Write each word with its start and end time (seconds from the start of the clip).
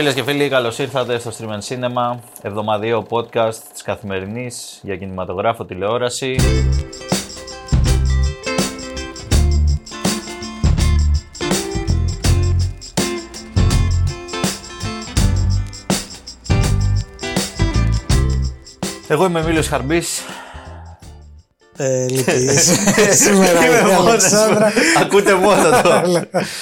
Φίλες 0.00 0.14
και 0.14 0.22
φίλοι, 0.22 0.48
καλώς 0.48 0.78
ήρθατε 0.78 1.18
στο 1.18 1.30
Stream 1.38 1.48
and 1.48 1.68
Cinema, 1.68 2.18
εβδομαδιαίο 2.42 3.06
podcast 3.10 3.54
της 3.72 3.82
καθημερινής 3.82 4.80
για 4.82 4.96
κινηματογράφο 4.96 5.64
τηλεόραση. 5.64 6.36
Εγώ 19.08 19.24
είμαι 19.24 19.40
ο 19.40 19.44
Μίλιος 19.44 19.68
Χαρμπής. 19.68 20.20
Ε, 21.76 22.08
λυπής. 22.08 22.70
Σήμερα 23.22 23.66
είναι 23.66 23.88
η 23.88 23.92
Αλεξάνδρα. 23.92 24.72
Ακούτε 25.00 25.34
μόνος 25.34 25.80
το. 25.80 26.02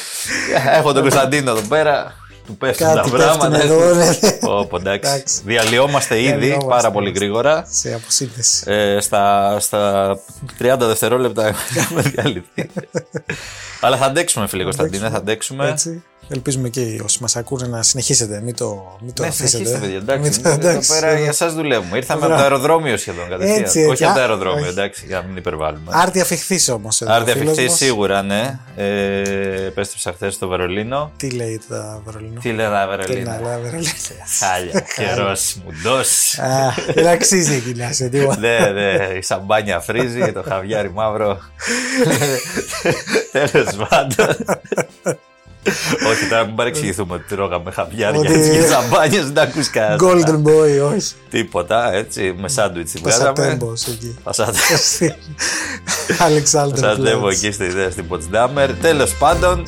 Έχω 0.78 0.92
τον 0.92 1.02
Κωνσταντίνο 1.02 1.50
εδώ 1.50 1.68
πέρα. 1.68 2.26
Του 2.48 2.56
πέφτουν 2.56 2.86
τα 2.86 2.94
Κάτι 2.94 3.10
πράγματα. 3.10 3.48
πέφτουν 3.48 3.70
εδώ, 3.70 3.94
ναι. 3.94 4.14
Πω, 4.40 4.66
πω, 4.70 4.76
εντάξει. 4.76 5.10
Εντάξει. 5.10 5.40
Διαλυόμαστε 5.44 6.20
ήδη 6.20 6.28
Διαλυόμαστε. 6.30 6.68
πάρα 6.68 6.90
πολύ 6.90 7.10
γρήγορα. 7.10 7.66
Σε 7.70 7.94
αποσύνθεση. 7.94 8.62
Ε, 8.66 9.00
στα, 9.00 9.56
στα 9.60 10.12
30 10.58 10.76
δευτερόλεπτα 10.78 11.46
έχουμε 11.76 12.02
διαλυθεί. 12.02 12.70
Αλλά 13.80 13.96
θα 13.96 14.04
αντέξουμε, 14.04 14.46
φίλε 14.46 14.62
Κωνσταντίνε, 14.62 15.08
θα 15.10 15.16
αντέξουμε. 15.16 15.68
Έτσι. 15.68 16.02
Ελπίζουμε 16.30 16.68
και 16.68 17.00
όσοι 17.04 17.18
μας 17.20 17.36
ακούνε 17.36 17.66
να 17.66 17.82
συνεχίσετε. 17.82 18.40
Μην 18.44 18.54
το, 18.56 18.98
μην 19.00 19.12
το 19.14 19.22
Ναι, 19.22 19.28
αφήσετε. 19.28 19.48
συνεχίστε, 19.48 19.78
παιδιά. 19.78 19.98
Μην 20.00 20.08
Εντάξει, 20.08 20.40
το- 20.40 20.48
εδώ 20.48 20.68
εντάξει. 20.68 20.92
πέρα 21.00 21.18
για 21.18 21.28
εσάς 21.28 21.54
δουλεύουμε. 21.54 21.96
Ήρθαμε 21.96 22.18
Μπράβο. 22.20 22.34
από 22.34 22.42
το 22.42 22.48
αεροδρόμιο 22.54 22.96
σχεδόν 22.96 23.28
κατευθείαν. 23.28 23.62
Έτσι, 23.62 23.80
έτσι. 23.80 23.90
Όχι 23.90 24.04
από 24.04 24.14
το 24.14 24.18
Α, 24.20 24.22
αεροδρόμιο, 24.22 24.60
όχι. 24.60 24.68
εντάξει, 24.68 25.04
για 25.06 25.16
να 25.20 25.26
μην 25.26 25.36
υπερβάλλουμε. 25.36 25.84
Άρτια 25.90 26.24
φιχθή 26.24 26.72
όμως. 26.72 27.02
Άρτη 27.02 27.30
αφιχτή 27.30 27.68
σίγουρα, 27.68 28.22
ναι. 28.22 28.58
Ε, 28.76 29.64
επέστρεψα 29.66 30.12
χθες 30.12 30.34
στο 30.34 30.48
Βερολίνο. 30.48 31.12
Τι 31.16 31.30
λέει 31.30 31.60
τα 31.68 32.02
Βερολίνο; 32.04 32.40
Τι 32.40 32.52
λέει 32.52 32.66
ένα 32.66 32.80
Τι 32.88 32.96
Βερολίνο; 32.96 33.30
να 33.30 33.38
λέει, 33.40 33.60
Βερολίνο; 33.62 33.90
Χάλια, 34.38 34.80
καιρός 34.96 35.56
μουντό. 35.64 35.96
Α, 35.96 36.72
Δεν 36.94 37.06
αξίζει 37.06 37.54
εκεί 37.54 37.74
να 37.74 37.88
είσαι 37.88 38.08
τίποτα. 38.08 38.38
Ναι, 38.38 38.58
ναι, 38.58 39.08
η 39.18 39.22
σαμπάνια 39.22 39.80
φρίζει, 39.80 40.32
το 40.32 40.44
χαβιάρι 40.48 40.90
μαύρο. 40.90 41.38
Τέλος 43.32 43.76
πάντων. 43.88 44.36
Όχι, 46.10 46.26
τώρα 46.30 46.44
μην 46.44 46.54
παρεξηγηθούμε 46.54 47.14
ότι 47.14 47.24
τρώγαμε 47.34 47.70
χαβιάρια 47.70 48.20
Ότι- 48.20 48.32
έτσι 48.32 48.50
και 48.50 48.60
σαμπάνιες, 48.66 49.24
δεν 49.24 49.34
τα 49.34 49.42
ακούς 49.42 49.70
κανένα. 49.70 49.96
Golden 50.00 50.48
boy, 50.48 50.94
όχι. 50.94 51.12
Τίποτα, 51.30 51.92
έτσι, 51.92 52.34
με 52.38 52.48
σάντουιτς 52.48 52.92
τη 52.92 53.00
Τα 53.00 53.10
βγάζαμε. 53.10 53.36
σατέμπος 53.36 53.86
εκεί. 53.86 54.18
Πασάτε. 54.22 54.58
Αλεξάνδρου. 56.18 56.78
Σας 56.78 56.98
λέω 56.98 57.28
εκεί 57.28 57.50
στη 57.52 57.64
ιδέα 57.64 57.90
στην 57.90 58.04
Potsdamer. 58.10 58.68
Τέλος 58.80 59.14
πάντων, 59.14 59.66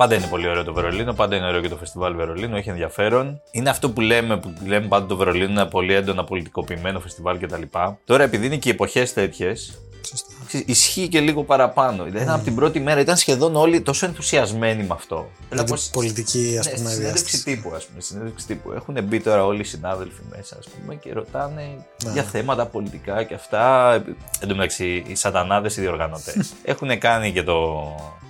Πάντα 0.00 0.14
είναι 0.14 0.26
πολύ 0.26 0.48
ωραίο 0.48 0.64
το 0.64 0.72
Βερολίνο, 0.72 1.12
πάντα 1.12 1.36
είναι 1.36 1.46
ωραίο 1.46 1.60
και 1.60 1.68
το 1.68 1.76
φεστιβάλ 1.76 2.14
Βερολίνο, 2.14 2.56
έχει 2.56 2.68
ενδιαφέρον. 2.68 3.40
Είναι 3.50 3.70
αυτό 3.70 3.90
που 3.90 4.00
λέμε, 4.00 4.36
που 4.36 4.52
λέμε 4.66 4.86
πάντα 4.86 5.06
το 5.06 5.16
Βερολίνο 5.16 5.44
είναι 5.44 5.60
ένα 5.60 5.68
πολύ 5.68 5.94
έντονα 5.94 6.24
πολιτικοποιημένο 6.24 7.00
φεστιβάλ 7.00 7.38
κτλ. 7.38 7.62
Τώρα, 8.04 8.22
επειδή 8.22 8.46
είναι 8.46 8.56
και 8.56 8.70
εποχές 8.70 9.12
τέτοιες, 9.12 9.80
Σωστά. 10.06 10.32
ισχύει 10.66 11.08
και 11.08 11.20
λίγο 11.20 11.44
παραπάνω. 11.44 12.04
Δηλαδή, 12.04 12.30
από 12.30 12.44
την 12.44 12.54
πρώτη 12.54 12.80
μέρα 12.80 13.00
ήταν 13.00 13.16
σχεδόν 13.16 13.56
όλοι 13.56 13.80
τόσο 13.80 14.06
ενθουσιασμένοι 14.06 14.82
με 14.82 14.94
αυτό. 14.94 15.16
Με 15.16 15.46
Δηλαδή, 15.48 15.66
την 15.66 15.74
πως- 15.74 15.90
πολιτική, 15.92 16.56
ας 16.58 16.66
ναι, 16.66 16.72
πούμε, 16.72 16.84
στη 16.88 16.94
συνέντευξη 16.94 17.24
διάσταση. 17.24 17.44
τύπου, 17.44 17.72
ας 17.74 17.84
πούμε. 17.84 18.00
Συνέντευξη 18.00 18.46
τύπου. 18.46 18.72
Έχουν 18.72 19.04
μπει 19.04 19.20
τώρα 19.20 19.44
όλοι 19.46 19.60
οι 19.60 19.64
συνάδελφοι 19.64 20.20
μέσα, 20.36 20.56
ας 20.58 20.66
πούμε, 20.68 20.94
και 20.94 21.12
ρωτάνε 21.12 21.62
Ναι. 22.04 22.12
για 22.12 22.22
θέματα 22.22 22.66
πολιτικά 22.66 23.22
και 23.22 23.34
αυτά. 23.34 23.92
Εν 24.40 24.48
τω 24.48 24.54
μεταξύ, 24.54 25.04
οι 25.06 25.14
σατανάδες 25.14 25.76
οι 25.76 25.80
διοργανωτές 25.80 26.52
έχουν 26.62 26.98
κάνει 26.98 27.32
και 27.32 27.42
το, 27.42 27.82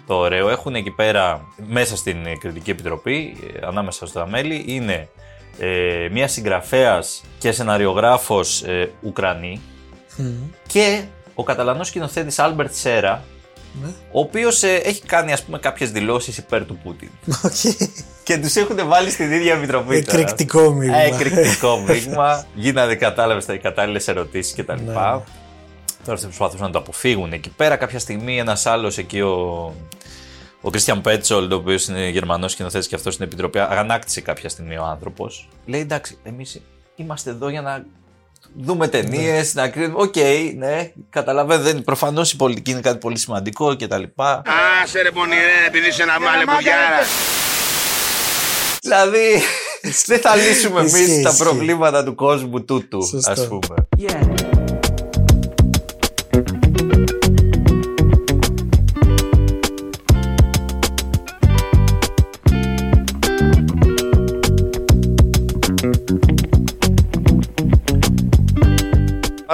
το 0.07 0.15
ωραίο. 0.15 0.49
Έχουν 0.49 0.75
εκεί 0.75 0.91
πέρα, 0.91 1.41
μέσα 1.67 1.97
στην 1.97 2.17
κριτική 2.41 2.71
επιτροπή, 2.71 3.37
ε, 3.63 3.67
ανάμεσα 3.67 4.07
στα 4.07 4.27
μέλη, 4.29 4.65
είναι 4.67 5.09
ε, 5.59 6.09
μια 6.11 6.29
συγγραφέας 6.29 7.23
και 7.39 7.53
σεναριογράφος 7.53 8.63
ε, 8.63 8.91
Ουκρανή 9.03 9.61
Μμμ. 10.17 10.33
και 10.67 11.03
ο 11.41 11.43
Καταλανός 11.45 11.87
σκηνοθέτης 11.89 12.39
Άλμπερτ 12.39 12.75
Σέρα, 12.75 13.23
Ναι. 13.83 13.89
ο 14.13 14.21
οποίος 14.21 14.63
ε, 14.63 14.75
έχει 14.75 15.03
κάνει 15.03 15.33
ας 15.33 15.43
πούμε 15.43 15.59
κάποιες 15.59 15.91
δηλώσεις 15.91 16.39
υπέρ 16.39 16.65
του 16.67 16.79
Πούτιν. 16.83 17.09
Οκ. 17.45 17.53
Και 18.25 18.39
τους 18.39 18.57
έχουν 18.57 18.77
βάλει 18.87 19.11
στην 19.11 19.33
ίδια 19.33 19.55
επιτροπή. 19.55 20.03
τώρα. 20.03 20.19
Εκρηκτικό 20.19 20.71
μείγμα. 20.73 20.97
Ε, 20.97 21.07
Εκρηκτικό 21.07 21.79
μείγμα. 21.79 22.45
Γίνανε 22.55 22.95
κατάλαβες 22.95 23.45
τα 23.45 23.57
κατάλληλες 23.57 24.09
ερωτήσεις 24.09 24.55
κτλ. 24.55 24.73
Ναι. 24.73 24.93
Τώρα 26.05 26.19
θα 26.19 26.27
προσπαθούσαν 26.27 26.67
να 26.67 26.73
το 26.73 26.79
αποφύγουν 26.79 27.33
εκεί 27.33 27.51
πέρα. 27.51 27.77
Κάποια 27.77 27.99
στιγμή 27.99 28.39
ένας 28.39 28.67
άλλος 28.67 28.99
εκεί, 28.99 29.21
ο, 29.21 29.75
ο 30.61 30.71
Κρίστιαν 30.71 31.01
Πέτσολ, 31.01 31.53
ο 31.53 31.55
οποίος 31.55 31.87
είναι 31.89 32.09
Γερμανός 32.09 32.53
σκηνοθέτης 32.53 32.87
και 32.89 32.95
αυτός 32.95 33.15
στην 33.15 33.27
επιτροπή, 33.27 33.59
αγανάκτησε 33.59 34.21
κάποια 34.21 34.49
στιγμή 34.49 34.77
ο 34.77 34.85
άνθρωπος. 34.85 35.49
Λέει 35.67 35.81
εντάξει, 35.81 36.19
εμείς 36.23 36.61
είμαστε 36.97 37.31
εδώ 37.31 37.49
για 37.49 37.61
να 37.63 37.85
δούμε 38.55 38.89
ταινίες, 38.89 39.55
να 39.55 39.69
κρίνουμε. 39.69 40.03
Οκ, 40.03 40.17
ναι, 40.57 40.91
καταλαβαίνω. 41.11 41.63
Δεν, 41.63 41.85
προφανώς 41.85 42.33
η 42.33 42.37
πολιτική 42.37 42.71
είναι 42.71 42.81
κάτι 42.81 42.99
πολύ 42.99 43.19
σημαντικό 43.19 43.77
κτλ. 43.77 44.03
Άσε 44.83 45.03
ρε 45.03 45.11
πονηρέ, 45.11 45.65
επειδή 45.67 45.89
είσαι 45.89 46.03
ένα 46.03 46.21
μάλε 46.21 46.45
πουδιάρα. 46.45 46.99
Δηλαδή, 48.81 49.43
δεν 50.07 50.21
θα 50.21 50.37
λύσουμε 50.37 50.83
Ισχύει, 50.83 51.03
εμείς 51.03 51.23
τα 51.23 51.29
ισχύει. 51.31 51.43
προβλήματα 51.43 52.05
του 52.05 52.15
κόσμου 52.15 52.65
τούτου, 52.65 53.07
Σωστό. 53.07 53.31
ας 53.31 53.47
πούμε. 53.49 53.61
Παρ' 53.69 54.60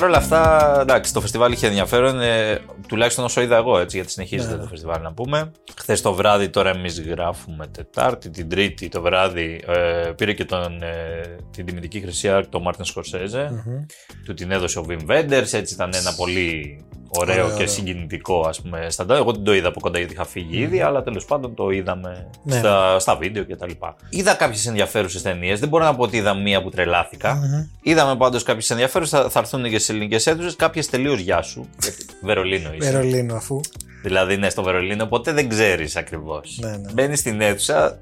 όλα 0.06 0.16
αυτά, 0.16 0.76
εντάξει, 0.80 1.12
το 1.12 1.20
φεστιβάλ 1.20 1.52
είχε 1.52 1.66
ενδιαφέρον, 1.66 2.20
ε, 2.20 2.58
τουλάχιστον 2.88 3.24
όσο 3.24 3.40
είδα 3.40 3.56
εγώ, 3.56 3.78
έτσι, 3.78 3.96
γιατί 3.96 4.10
συνεχίζεται 4.10 4.50
Ναι, 4.50 4.56
ναι. 4.56 4.62
το 4.62 4.68
φεστιβάλ 4.68 5.02
να 5.02 5.12
πούμε. 5.12 5.52
Χθες 5.76 6.00
το 6.00 6.12
βράδυ, 6.14 6.48
τώρα 6.48 6.70
εμείς 6.70 7.00
γράφουμε 7.00 7.66
Τετάρτη, 7.66 8.30
την 8.30 8.48
Τρίτη 8.48 8.88
το 8.88 9.02
βράδυ, 9.02 9.60
ε, 9.66 10.10
πήρε 10.16 10.32
και 10.32 10.44
τον, 10.44 10.82
ε, 10.82 11.36
την 11.50 11.66
τιμητική 11.66 12.00
χρυσή 12.00 12.28
άρκ 12.28 12.46
το 12.48 12.60
Μάρτιν 12.60 12.84
Σκορσέζε. 12.84 13.50
Μμμ. 13.50 13.84
Του 14.24 14.34
την 14.34 14.50
έδωσε 14.50 14.78
ο 14.78 14.82
Βιμ 14.82 15.04
Βέντερ, 15.04 15.42
έτσι 15.42 15.74
ήταν 15.74 15.90
ένα 15.94 16.14
πολύ 16.16 16.84
ωραίο 17.08 17.34
Ωραίο, 17.34 17.46
και 17.48 17.54
ωραίο. 17.54 17.66
συγκινητικό 17.66 18.40
ας 18.48 18.60
πούμε 18.60 18.86
σταντάρ. 18.90 19.16
Εγώ 19.18 19.32
δεν 19.32 19.42
το 19.44 19.54
είδα 19.54 19.68
από 19.68 19.80
κοντά 19.80 19.98
γιατί 19.98 20.12
είχα 20.12 20.24
φύγει 20.24 20.58
ήδη, 20.58 20.80
αλλά 20.80 21.02
τέλος 21.02 21.24
πάντων 21.24 21.54
το 21.54 21.70
είδαμε 21.70 22.26
Ναι. 22.42 22.58
στα, 22.58 22.98
στα 22.98 23.16
βίντεο 23.16 23.44
κτλ. 23.46 23.70
Είδα 24.08 24.34
κάποιες 24.34 24.66
ενδιαφέρουσες 24.66 25.22
ταινίες. 25.22 25.60
Δεν 25.60 25.68
μπορώ 25.68 25.84
να 25.84 25.94
πω 25.94 26.02
ότι 26.02 26.16
είδα 26.16 26.34
μία 26.34 26.62
που 26.62 26.70
τρελάθηκα. 26.70 27.34
Μμμ. 27.34 27.66
Είδαμε 27.82 28.16
πάντως 28.16 28.42
κάποιες 28.42 28.70
ενδιαφέρουσες, 28.70 29.20
θα, 29.20 29.28
θα 29.30 29.38
έρθουν 29.38 29.62
και 29.62 29.68
στις 29.78 29.88
ελληνικές 29.88 30.26
αίθουσες. 30.26 30.56
Κάποιες 30.56 30.86
τελείως 30.90 31.20
γεια 31.20 31.42
σου. 31.42 31.68
γιατί 31.82 32.04
Βερολίνο 32.22 32.72
είσαι. 32.74 32.90
Βερολίνο 32.90 33.34
αφού. 33.36 33.60
Δηλαδή 34.02 34.34
είναι 34.34 34.48
στο 34.50 34.62
Βερολίνο, 34.62 35.06
ποτέ 35.06 35.32
δεν 35.32 35.48
ξέρεις 35.48 35.96
ακριβώς. 35.96 36.58
Ναι, 36.60 36.70
ναι. 36.70 36.92
Μπαίνεις 36.92 37.18
στην 37.18 37.40
αίθουσα, 37.40 37.98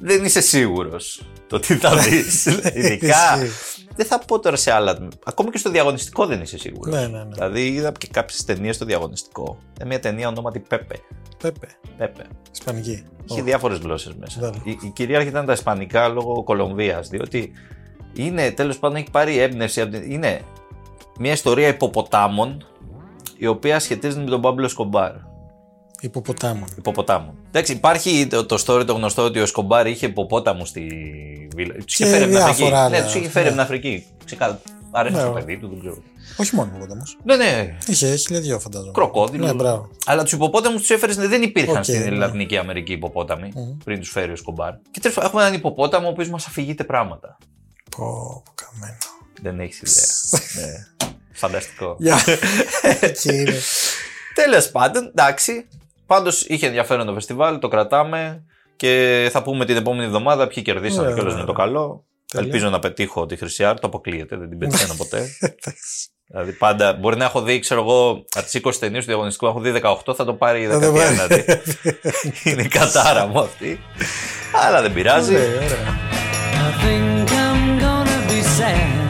δεν 0.00 0.24
είσαι 0.24 0.40
σίγουρος 0.40 1.22
το 1.46 1.58
τι 1.60 1.74
θα 1.76 1.96
δει. 1.96 2.16
Ειδικά. 2.80 3.42
Ισχύει. 3.42 3.84
Δεν 3.96 4.06
θα 4.06 4.18
πω 4.18 4.38
τώρα 4.40 4.56
σε 4.56 4.72
άλλα. 4.72 5.08
Ακόμα 5.24 5.50
και 5.50 5.58
στο 5.58 5.70
διαγωνιστικό 5.70 6.26
δεν 6.26 6.40
είσαι 6.40 6.58
σίγουρος. 6.58 6.94
Ναι, 6.94 7.06
ναι, 7.06 7.18
ναι. 7.18 7.28
Δηλαδή 7.32 7.66
είδα 7.68 7.92
και 7.98 8.06
κάποιες 8.10 8.44
ταινίες 8.44 8.74
στο 8.74 8.84
διαγωνιστικό. 8.84 9.58
Είναι 9.78 9.88
μια 9.88 10.00
ταινία 10.00 10.28
ονόματι 10.28 10.58
Πέπε. 10.60 10.94
Πέπε. 11.42 11.66
Πέπε. 11.96 12.26
Ισπανική. 12.52 13.02
Είχε 13.24 13.40
Ω. 13.40 13.44
διάφορες 13.44 13.78
γλώσσες 13.78 14.14
μέσα. 14.14 14.40
Βέβαια. 14.40 14.60
Η, 14.64 14.70
η 14.70 14.90
κυρίαρχη 14.94 15.28
ήταν 15.28 15.46
τα 15.46 15.52
Ισπανικά 15.52 16.08
λόγω 16.08 16.42
Κολομβίας. 16.42 17.08
Διότι 17.08 17.52
είναι 18.14 18.50
τέλος 18.50 18.78
πάντων 18.78 18.96
έχει 18.96 19.10
πάρει 19.10 19.38
έμπνευση. 19.38 19.80
από 19.80 19.90
την- 19.92 20.10
Είναι 20.10 20.40
μια 21.18 21.32
ιστορία 21.32 21.68
ιπποποτάμων 21.68 22.66
η 23.36 23.46
οποία 23.46 23.78
σχετίζεται 23.80 24.20
με 24.22 24.30
τον 24.30 24.40
Πάμπλο 24.40 24.68
Εσκομπάρ. 24.68 25.12
Ιπποποτάμων. 26.00 26.68
Ιπποποτάμων. 26.78 27.34
Εντάξει, 27.48 27.72
υπάρχει 27.72 28.26
το, 28.26 28.46
το 28.46 28.62
story 28.66 28.86
το 28.86 28.92
γνωστό 28.94 29.22
ότι 29.22 29.40
ο 29.40 29.46
Εσκομπάρ 29.46 29.86
είχε 29.86 30.06
ιπποπόταμους 30.06 30.66
στη 30.66 30.82
βίλα. 31.54 31.74
Τους 31.74 31.94
είχε 31.98 32.04
Και 32.04 32.10
φέρει 32.10 32.22
από 32.22 32.32
την 32.32 32.40
Αφρική. 32.42 32.56
διάφορα 32.62 32.88
Ναι, 32.88 32.96
άλλα. 32.96 33.04
τους 33.04 33.14
είχε 33.14 33.28
φέρει 33.28 33.44
Ναι. 33.44 33.50
από 33.50 33.50
την 33.50 33.60
Αφρική. 33.60 34.06
Ξεκα... 34.24 34.60
Αρέσει 34.90 35.14
Ναι. 35.16 35.22
το 35.22 35.30
παιδί 35.30 35.58
του, 35.58 35.68
δεν 35.68 35.78
ξέρω. 35.80 36.02
Όχι 36.36 36.54
μόνο 36.54 36.70
ιπποπόταμος. 36.70 37.16
Ναι, 37.24 37.36
ναι. 37.36 37.76
Είχε, 37.86 38.06
είχε 38.12 38.38
δυο 38.38 38.58
φαντάζομαι. 38.58 38.90
Κροκόδιλο. 38.92 39.46
Ναι, 39.46 39.52
μπράβο. 39.54 39.90
Αλλά 40.06 40.22
τους 40.22 40.32
ιπποπόταμους 40.32 40.80
τους 40.80 40.90
έφερε, 40.90 41.16
δεν 41.16 41.42
υπήρχαν 41.42 41.76
Οκ, 41.76 41.84
στην 41.84 42.00
ναι. 42.02 42.10
Λατινική 42.10 42.56
Αμερική 42.56 42.92
ιπποπόταμοι 42.92 43.52
Μμμ. 43.54 43.76
πριν 43.84 43.98
τους 44.00 44.10
φέρει 44.10 44.32
ο 44.32 44.36
Εσκομπάρ. 44.36 44.72
Και 44.90 45.00
τέλος 45.00 45.14
έχουμε 45.22 45.42
έναν 45.42 45.54
ιπποπόταμο 45.54 46.06
ο 46.06 46.10
οποίος 46.10 46.28
μας 46.28 46.46
αφηγείται 46.46 46.84
πράγματα. 46.84 47.36
Πω, 47.96 48.04
πω, 48.44 48.52
καμένο. 48.54 48.96
Δεν 49.42 49.60
έχεις 49.60 49.80
ιδέα. 49.80 50.66
ναι. 50.66 50.72
Φανταστικό. 51.32 51.96
Γεια. 51.98 52.18
Εκεί 53.00 53.34
είναι. 53.40 53.54
Τέλος 54.34 54.70
πάντων, 54.70 55.06
εντάξει. 55.06 55.66
Πάντως 56.08 56.42
είχε 56.42 56.66
ενδιαφέρον 56.66 57.06
το 57.06 57.12
φεστιβάλ, 57.12 57.58
το 57.58 57.68
κρατάμε 57.68 58.42
και 58.76 59.28
θα 59.32 59.42
πούμε 59.42 59.64
την 59.64 59.76
επόμενη 59.76 60.04
εβδομάδα 60.04 60.46
ποιοι 60.46 60.62
κερδίσαν 60.62 61.00
Ωραία, 61.00 61.14
κιόλα 61.14 61.28
ωραία. 61.28 61.40
με 61.40 61.46
το 61.46 61.52
καλό. 61.52 62.04
Τέλεια. 62.32 62.46
Ελπίζω 62.46 62.70
να 62.70 62.78
πετύχω 62.78 63.26
τη 63.26 63.36
Χρυσιάρ. 63.36 63.78
Το 63.80 63.86
αποκλείεται, 63.86 64.36
δεν 64.36 64.48
την 64.48 64.58
πετυχαίνω 64.58 64.94
ποτέ. 64.96 65.18
Εντάξει. 65.40 66.08
δηλαδή 66.26 66.52
πάντα 66.52 66.92
μπορεί 66.92 67.16
να 67.16 67.24
έχω 67.24 67.42
δει, 67.42 67.58
ξέρω 67.58 67.80
εγώ, 67.80 68.24
από 68.34 68.44
τις 68.44 68.60
20 68.64 68.72
ταινίες 68.80 69.00
του 69.04 69.08
διαγωνιστικού, 69.10 69.46
έχω 69.46 69.60
δει 69.60 69.80
18, 70.06 70.14
θα 70.14 70.24
το 70.24 70.34
πάρει 70.34 70.62
η 70.62 70.66
Θα 70.66 70.80
το 70.80 70.88
19. 70.90 70.94
πάρει. 70.94 71.14
δηλαδή. 71.14 71.44
Είναι 72.44 72.62
η 72.62 72.68
κατάρα 72.68 73.26
μου 73.26 73.38
αυτή. 73.40 73.80
Αλλά 74.66 74.82
δεν 74.82 74.92
πειράζει. 74.92 75.34
Ωραία, 75.34 75.46
ωραία. 75.54 75.98
I 76.54 76.84
think 76.84 77.28
I'm 77.30 77.80
gonna 77.82 78.30
be 78.30 78.42
sad. 78.58 79.07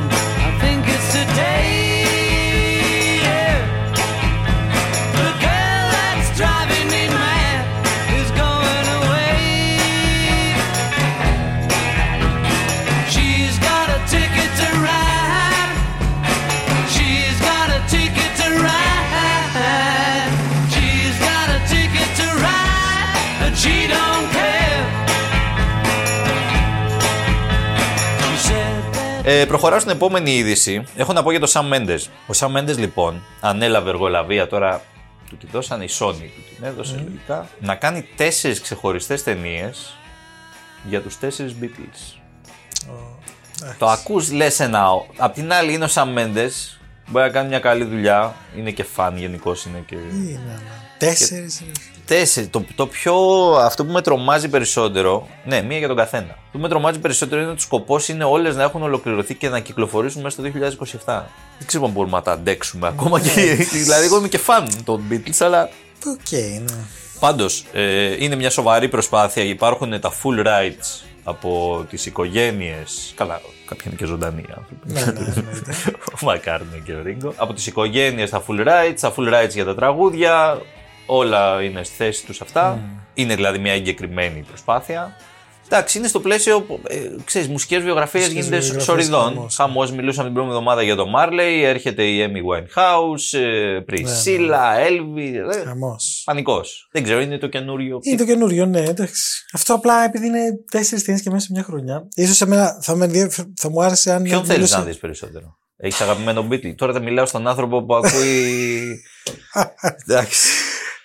Ε, 29.31 29.45
προχωράω 29.45 29.79
στην 29.79 29.91
επόμενη 29.91 30.37
είδηση. 30.37 30.85
Έχω 30.97 31.13
να 31.13 31.23
πω 31.23 31.31
για 31.31 31.41
τον 31.41 31.49
Sam 31.53 31.75
Mendes. 31.75 31.99
Ο 32.27 32.33
Sam 32.37 32.57
Mendes 32.57 32.77
λοιπόν 32.77 33.23
ανέλαβε 33.41 33.91
εργολαβία 33.91 34.47
τώρα. 34.47 34.83
Του 35.29 35.37
τη 35.37 35.47
δώσανε 35.47 35.85
η 35.85 35.89
Sony, 35.99 36.15
του 36.35 36.55
την 36.55 36.65
έδωσε 36.65 36.95
λογικά. 37.05 37.49
Να 37.61 37.75
κάνει 37.75 38.09
τέσσερις 38.17 38.61
ξεχωριστές 38.61 39.23
ταινίες 39.23 39.97
για 40.85 41.03
τους 41.03 41.19
τέσσερις 41.19 41.55
Beatles. 41.61 42.19
Το 43.79 43.89
ακούς 43.89 44.33
λες 44.33 44.61
ένα. 44.61 44.87
Απ' 45.17 45.35
την 45.35 45.53
άλλη 45.53 45.73
είναι 45.73 45.85
ο 45.85 45.89
Sam 45.91 46.19
Mendes. 46.19 46.79
Μπορεί 47.07 47.25
να 47.25 47.31
κάνει 47.31 47.49
μια 47.49 47.61
καλή 47.61 47.85
δουλειά. 47.85 48.35
Είναι 48.57 48.71
και 48.71 48.85
φαν 48.85 49.17
γενικώς. 49.17 49.65
Είναι 49.65 49.85
και. 49.87 49.97
Τι 49.97 50.17
είναι, 50.17 50.41
ναι. 50.47 50.59
Τέσσερις. 50.99 51.63
Τέσσερι. 52.09 52.47
Το, 52.47 52.65
το 52.75 52.87
πιο. 52.87 53.15
Αυτό 53.61 53.85
που 53.85 53.93
με 53.93 54.03
τρομάζει 54.03 54.49
περισσότερο. 54.49 55.29
Ναι, 55.45 55.63
μία 55.63 55.79
για 55.79 55.89
τον 55.89 55.97
καθένα. 55.97 56.31
Αυτό 56.31 56.49
που 56.53 56.59
με 56.59 56.69
τρομάζει 56.69 56.99
περισσότερο 56.99 57.41
είναι 57.41 57.51
ότι 57.51 57.59
ο 57.59 57.63
σκοπός 57.63 58.09
είναι 58.09 58.25
όλες 58.25 58.57
να 58.57 58.63
έχουν 58.63 58.83
ολοκληρωθεί 58.83 59.35
και 59.35 59.49
να 59.49 59.61
κυκλοφορήσουν 59.61 60.23
μέσα 60.23 60.41
στο 60.41 60.51
2027. 61.05 61.23
Δεν 61.59 61.67
ξέρω 61.67 61.85
αν 61.85 61.91
μπορούμε 61.91 62.17
να 62.17 62.23
τα 62.23 62.33
αντέξουμε 62.33 62.87
ακόμα. 62.87 63.21
Και, 63.21 63.31
δηλαδή, 63.83 64.05
εγώ 64.05 64.19
είμαι 64.19 64.29
και 64.29 64.39
φαν 64.39 64.85
των 64.85 65.03
Beatles, 65.11 65.37
αλλά. 65.39 65.69
Οκ, 66.07 66.33
ναι. 66.33 66.77
Πάντως, 67.21 67.65
ε, 67.73 68.25
είναι 68.25 68.37
μια 68.37 68.51
σοβαρή 68.51 68.89
προσπάθεια. 68.89 69.43
Υπάρχουν 69.43 70.01
τα 70.01 70.13
full 70.13 70.47
rights 70.47 71.07
από 71.25 71.85
τις 71.91 72.07
οικογένειες. 72.07 73.13
Καλά, 73.17 73.41
κάποιοι 73.67 73.85
είναι 73.87 73.97
και 73.97 74.05
ζωντανοί 74.05 74.45
άνθρωποι. 74.49 74.93
Ναι, 74.93 75.01
ναι, 75.01 75.33
εννοείται. 75.37 75.75
ο 76.23 76.25
McCartney 76.25 76.83
και 76.85 76.93
ο 76.93 77.03
Ringo. 77.03 77.33
Από 77.37 77.53
τις 77.53 77.67
οικογένειες 77.67 78.31
τα 78.31 78.45
full 78.49 78.67
rights, 78.67 78.97
τα 79.01 79.15
full 79.17 79.35
rights 79.35 79.53
για 79.53 79.65
τα 79.65 79.75
τραγούδια. 79.75 80.61
Όλα 81.11 81.63
είναι 81.63 81.83
στη 81.85 81.95
θέση 81.97 82.25
τους 82.27 82.41
αυτά. 82.41 82.81
Είναι 83.15 83.35
δηλαδή 83.35 83.59
μια 83.59 83.73
εγκεκριμένη 83.73 84.45
προσπάθεια. 84.49 85.17
Εντάξει, 85.71 85.99
είναι 85.99 86.09
στο 86.09 86.21
πλαίσιο. 86.21 86.67
Ε, 86.89 86.97
ξέρεις, 87.25 87.49
μουσικές 87.49 87.83
βιογραφίες 87.83 88.23
Μουσικές 88.23 88.45
γίνεται 88.45 88.63
βιογραφίες, 88.63 88.85
σοριδών. 88.85 89.35
χαμός. 89.35 89.55
Χαμός, 89.55 89.91
μιλούσαμε 89.93 90.25
την 90.25 90.35
προηγούμενη 90.35 90.51
εβδομάδα 90.63 90.83
για 90.83 90.97
τον 90.97 91.09
Μάρλεϊ, 91.09 91.63
έρχεται 91.63 92.05
η 92.05 92.19
Amy 92.27 92.37
Winehouse, 92.37 93.39
ε, 93.39 93.79
Priscilla, 93.91 94.89
Elvi. 94.89 95.57
Ε, 95.61 95.65
Χαμός. 95.67 96.23
Πανικός. 96.25 96.89
Δεν 96.93 97.03
ξέρω, 97.03 97.21
είναι 97.21 97.39
το 97.39 97.47
καινούριο. 97.47 97.99
Είναι 98.03 98.17
το 98.17 98.25
καινούριο, 98.25 98.67
ναι, 98.67 98.81
εντάξει. 98.81 99.45
Αυτό 99.53 99.75
απλά 99.75 100.05
επειδή 100.05 100.27
είναι 100.27 100.41
τέσσερις 100.71 101.05
ταινίες 101.05 101.23
και 101.23 101.31
μέσα 101.31 101.47
σε 101.47 101.53
μια 101.53 101.63
χρονιά. 101.63 102.09
σω 102.35 102.45
εμένα 102.45 102.79
θα, 102.83 102.95
με 102.97 103.05
ενδιαφ- 103.05 103.41
θα 103.57 103.71
μου 103.71 103.83
άρεσε 103.83 104.13
αν. 104.13 104.23
Ποιον 104.23 104.41
θέλεις 104.41 104.55
μιλούσε- 104.55 104.79
να 104.79 104.85
δεις 104.85 104.97
περισσότερο; 104.99 105.59
Έχεις 105.77 106.01
αγαπημένο 106.01 106.47
Beatle. 106.51 106.75
Τώρα 106.77 106.93
δεν 106.93 107.03
μιλάω 107.03 107.27
στον 107.27 107.47
άνθρωπο 107.47 107.85
που 107.85 107.95
ακούει. 107.97 109.01
Εντάξει. 110.07 110.49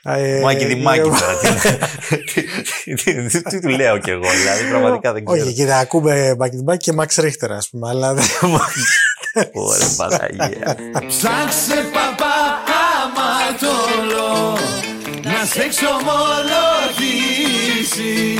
Α, 0.05 0.17
ε, 0.17 0.39
Μάκη 0.41 0.63
ε, 0.63 0.67
Δημάκη 0.67 0.99
ε, 0.99 1.03
τώρα. 1.03 1.37
Τι- 2.33 2.43
τι- 3.03 3.27
τι- 3.27 3.41
Τι 3.41 3.59
του 3.59 3.67
λέω 3.69 3.97
κι 3.97 4.09
εγώ, 4.09 4.29
δηλαδή 4.29 4.63
πραγματικά 4.69 5.13
δεν 5.13 5.25
ξέρω. 5.25 5.43
Όχι, 5.45 5.53
κοίτα, 5.53 5.77
ακούμε 5.77 6.35
Μπάκι 6.37 6.61
Μπάκι 6.63 6.91
και 6.91 6.97
Max 6.99 7.07
Richter, 7.23 7.49
ας 7.57 7.69
πούμε, 7.69 7.89
αλλά 7.89 8.13
δεν. 8.13 8.25
Ωραία, 9.53 9.87
Παναγία. 9.97 10.75
Ψάξε 11.07 11.85
παπά 11.93 12.61
αματόλο 13.03 14.57
να 15.23 15.45
σε 15.45 15.61
εξομολογήσει 15.61 18.37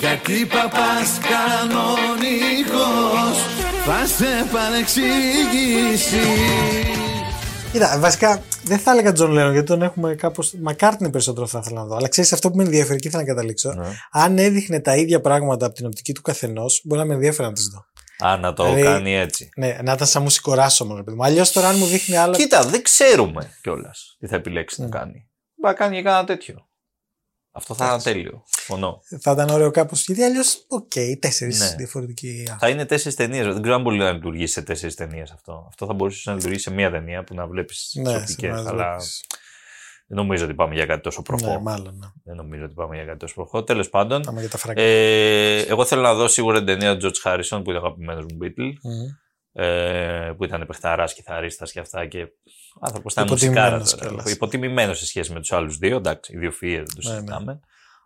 γιατί 0.00 0.46
παπάς 0.46 1.18
κανονικός 1.30 3.36
θα 3.86 4.06
σε 4.16 4.46
παρεξηγήσει 4.52 6.26
Κοίτα, 7.78 7.98
βασικά 7.98 8.42
δεν 8.64 8.78
θα 8.78 8.90
έλεγα 8.90 9.12
Τζον 9.12 9.30
Λέον 9.30 9.52
γιατί 9.52 9.66
τον 9.66 9.82
έχουμε 9.82 10.14
κάπω. 10.14 10.42
Μακάρτινη 10.60 11.10
περισσότερο 11.10 11.46
θα 11.46 11.58
ήθελα 11.62 11.80
να 11.80 11.86
δω. 11.86 11.96
Αλλά 11.96 12.08
ξέρεις 12.08 12.32
αυτό 12.32 12.50
που 12.50 12.56
με 12.56 12.62
ενδιαφέρει 12.62 12.98
και 12.98 13.08
ήθελα 13.08 13.22
να 13.22 13.28
καταλήξω. 13.28 13.72
Ναι. 13.72 13.86
Αν 14.10 14.38
έδειχνε 14.38 14.80
τα 14.80 14.96
ίδια 14.96 15.20
πράγματα 15.20 15.66
από 15.66 15.74
την 15.74 15.86
οπτική 15.86 16.12
του 16.12 16.22
καθενός, 16.22 16.80
μπορεί 16.84 17.00
να 17.00 17.06
με 17.06 17.14
ενδιαφέρει 17.14 17.48
να 17.48 17.54
τις 17.54 17.66
δω. 17.66 17.84
Α, 18.28 18.36
να 18.36 18.52
το 18.52 18.64
Δηλαδή- 18.64 18.82
κάνει 18.82 19.16
έτσι. 19.16 19.48
Ναι, 19.56 19.78
να 19.82 19.92
ήταν 19.92 20.06
σαν 20.06 20.22
μουσικό 20.22 20.53
Ρασομόν 20.53 20.84
μόνο. 20.84 21.04
Αλλιώς 21.18 21.52
τώρα, 21.52 21.68
αν 21.68 21.78
μου 21.78 21.86
δείχνει 21.86 22.16
άλλα. 22.16 22.36
Κοίτα, 22.36 22.64
δεν 22.64 22.82
ξέρουμε 22.82 23.50
κιόλας 23.62 24.16
τι 24.18 24.26
θα 24.26 24.36
επιλέξει 24.36 24.82
να 24.82 24.88
κάνει. 24.88 25.28
Μπορεί 25.60 25.72
να 25.72 25.72
κάνει 25.72 25.96
και 25.96 26.02
κάνα 26.02 26.24
τέτοιο. 26.24 26.65
Αυτό 27.56 27.74
θα 27.74 27.84
ήταν 27.86 28.02
τέλειο. 28.02 28.42
Συμφωνώ. 28.46 29.00
Θα 29.20 29.32
ήταν 29.32 29.48
ωραίο 29.48 29.70
κάπως. 29.70 30.04
Γιατί 30.06 30.22
αλλιώς, 30.22 30.64
οκ, 30.68 30.92
τέσσερις 31.20 31.58
Ναι. 31.60 31.74
διαφορετικοί 31.76 32.38
άνθρωποι. 32.38 32.58
Θα 32.60 32.68
είναι 32.68 32.84
τέσσερις 32.84 33.16
ταινίες. 33.16 33.46
Δεν 33.46 33.60
ξέρω 33.62 33.74
αν 33.76 33.82
μπορεί 33.82 33.96
να 33.96 34.12
λειτουργήσει 34.12 34.52
σε 34.52 34.62
τέσσερις 34.62 34.94
ταινίες 34.94 35.30
αυτό. 35.30 35.64
Αυτό 35.68 35.86
θα 35.86 35.92
μπορούσε 35.92 36.30
να 36.30 36.36
λειτουργήσει 36.36 36.62
σε 36.62 36.70
μία 36.70 36.90
ταινία 36.90 37.24
που 37.24 37.34
να 37.34 37.46
βλέπεις 37.46 37.88
τις 37.92 38.00
Ναι, 38.00 38.16
οπτικές. 38.16 38.46
σε 38.46 38.52
Αλλά 38.52 38.72
βλέπεις. 38.72 39.24
δεν 40.06 40.16
νομίζω 40.18 40.44
ότι 40.44 40.54
πάμε 40.54 40.74
για 40.74 40.86
κάτι 40.86 41.02
τόσο 41.02 41.22
προχώ. 41.22 41.46
Ναι, 41.52 41.58
μάλλον. 41.60 41.96
Ναι. 41.98 42.06
Δεν 42.24 42.36
νομίζω 42.36 42.64
ότι 42.64 42.74
πάμε 42.74 42.94
για 42.94 43.04
κάτι 43.04 43.18
τόσο 43.18 43.34
προχώ. 43.34 43.62
Τέλος 43.62 43.88
πάντων, 43.90 44.22
Πάμε 44.22 44.40
για 44.40 44.48
τα 44.50 44.58
φράγκα. 44.58 44.82
ε, 44.82 45.58
εγώ 45.60 45.84
θέλω 45.84 46.02
να 46.02 46.14
δω 46.14 46.28
σίγουρα 46.28 46.56
την 46.56 46.66
ταινία 46.66 46.96
του 46.96 47.10
George 47.10 47.30
Harrison 47.30 47.60
που 47.64 47.70
είναι 47.70 47.78
αγαπημένος 47.78 48.24
μου 48.24 48.38
Beatle. 48.42 48.72
Μμμ. 48.82 49.06
Ε, 49.58 50.32
που 50.36 50.44
ήταν 50.44 50.64
παιχταράς, 50.66 51.14
κιθαρίστας 51.14 51.72
και 51.72 51.80
αυτά 51.80 52.06
και 52.06 52.26
άνθρωπος 52.80 53.12
ήταν 53.12 53.24
Υποτιμημένος 53.26 53.78
μουσικάρα. 53.80 54.00
τώρα. 54.00 54.08
κιόλας. 54.12 54.32
Υποτιμημένος 54.32 54.98
σε 54.98 55.06
σχέση 55.06 55.32
με 55.32 55.40
τους 55.40 55.52
άλλους 55.52 55.78
δύο, 55.78 55.96
εντάξει, 55.96 56.34
οι 56.34 56.38
δύο 56.38 56.50
φύγες 56.50 56.76
δεν 56.76 56.94
τους 56.94 57.04
Ναι, 57.04 57.10
ναι. 57.12 57.16
συζητάμε. 57.18 57.60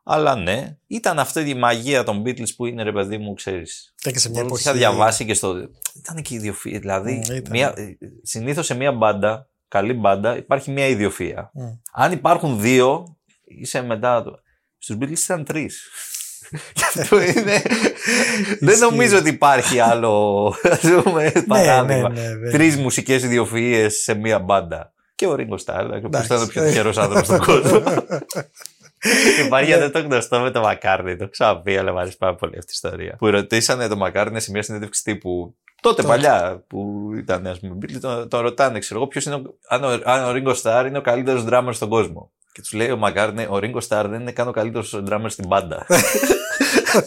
Αλλά 0.04 0.34
ναι, 0.36 0.76
ήταν 0.86 1.18
αυτή 1.18 1.40
η 1.40 1.54
μαγεία 1.54 2.04
των 2.04 2.22
Beatles 2.26 2.54
που 2.56 2.66
είναι 2.66 2.82
ρε 2.82 2.92
παιδί 2.92 3.18
μου, 3.18 3.34
ξέρεις. 3.34 3.94
Ήταν 4.00 4.12
και 4.12 4.18
σε 4.18 4.28
μια 4.28 4.38
Όλο 4.38 4.46
εποχή. 4.46 4.62
Είχα 4.62 4.72
διαβάσει 4.72 5.24
και 5.24 5.34
στο. 5.34 5.56
Ήταν 5.96 6.22
και 6.22 6.34
η 6.34 6.36
ιδιοφυα. 6.36 6.78
Δηλαδή, 6.78 7.22
Mm, 7.26 7.34
ήταν. 7.34 7.50
μια... 7.50 7.74
συνήθως 8.22 8.66
σε 8.66 8.74
μια 8.74 8.92
μπάντα, 8.92 9.48
καλή 9.68 9.92
μπάντα, 9.92 10.36
υπάρχει 10.36 10.70
μια 10.70 10.86
ιδιοφυα. 10.86 11.50
Μμ. 11.54 11.62
Αν 11.92 12.12
υπάρχουν 12.12 12.60
δύο, 12.60 13.16
είσαι 13.44 13.82
μετά. 13.82 14.22
το- 14.22 14.38
Στους 14.78 14.96
Beatles 15.00 15.18
ήταν 15.24 15.44
τρεις. 15.44 15.88
Γι' 16.74 16.84
αυτό 17.00 17.20
είναι. 17.22 17.62
Δεν 18.68 18.78
νομίζω 18.78 19.18
ότι 19.18 19.28
υπάρχει 19.28 19.78
άλλο 19.80 20.54
ας 20.62 20.80
πούμε, 21.02 21.32
παράδειγμα. 21.46 22.08
ναι, 22.08 22.20
ναι, 22.20 22.36
δεν- 22.36 22.52
Τρεις 22.52 22.76
μουσικές 22.76 23.22
ιδιοφυίε 23.22 23.88
σε 23.88 24.14
μία 24.14 24.38
μπάντα. 24.38 24.92
Και 25.14 25.26
ο 25.26 25.34
Ringo 25.38 25.56
Starr, 25.64 25.86
που 25.88 25.94
Εντάξει. 26.06 26.26
ήταν 26.26 26.42
ο 26.42 26.46
πιο 26.46 26.62
τυχερός 26.64 26.96
άνθρωπος 26.98 27.26
στον 27.26 27.38
κόσμο. 27.62 27.82
Υπάρχει 29.46 29.74
δεν 29.74 29.92
το 29.92 30.00
γνωστό 30.00 30.38
με 30.40 30.50
το 30.50 30.60
Μακάρνι, 30.60 31.16
το 31.16 31.28
ξαναπεί, 31.28 31.76
αλλά 31.76 31.92
μου 31.92 31.98
αρέσει 31.98 32.16
πάρα 32.16 32.34
πολύ 32.34 32.58
αυτή 32.58 32.70
η 32.70 32.74
ιστορία. 32.74 33.16
Που 33.18 33.30
ρωτήσανε 33.30 33.88
το 33.88 33.96
Μακάρνι 33.96 34.40
σε 34.40 34.50
μια 34.50 34.62
συνέντευξη 34.62 35.02
τύπου. 35.02 35.54
Τότε 35.80 36.02
παλιά 36.02 36.64
που 36.66 37.10
ήταν, 37.18 37.46
ας 37.46 37.60
πούμε, 37.60 37.76
Beatles, 37.82 37.98
τον, 38.00 38.28
τον 38.28 38.40
ρωτάνε, 38.40 38.78
ξέρω 38.78 39.00
εγώ, 39.00 39.08
ποιος 39.08 39.24
είναι 39.24 39.34
ο, 39.34 39.42
αν, 39.68 39.84
ο, 39.84 39.88
αν 40.04 40.24
ο 40.24 40.30
Ringo 40.34 40.54
Starr 40.62 40.84
είναι 40.86 40.98
ο 40.98 41.00
καλύτερος 41.00 41.44
drummer 41.48 41.68
στον 41.70 41.88
κόσμο. 41.88 42.30
Και 42.52 42.60
τους 42.60 42.72
λέει 42.72 42.90
ο 42.90 42.96
Μακάρνι, 42.96 43.42
ο 43.44 43.58
Ringo 43.62 43.80
Starr 43.88 44.04
δεν 44.08 44.20
είναι 44.20 44.32
καν 44.32 44.48
ο 44.48 44.50
καλύτερος 44.50 45.02
drummer 45.08 45.24
στην 45.28 45.46
μπάντα. 45.46 45.86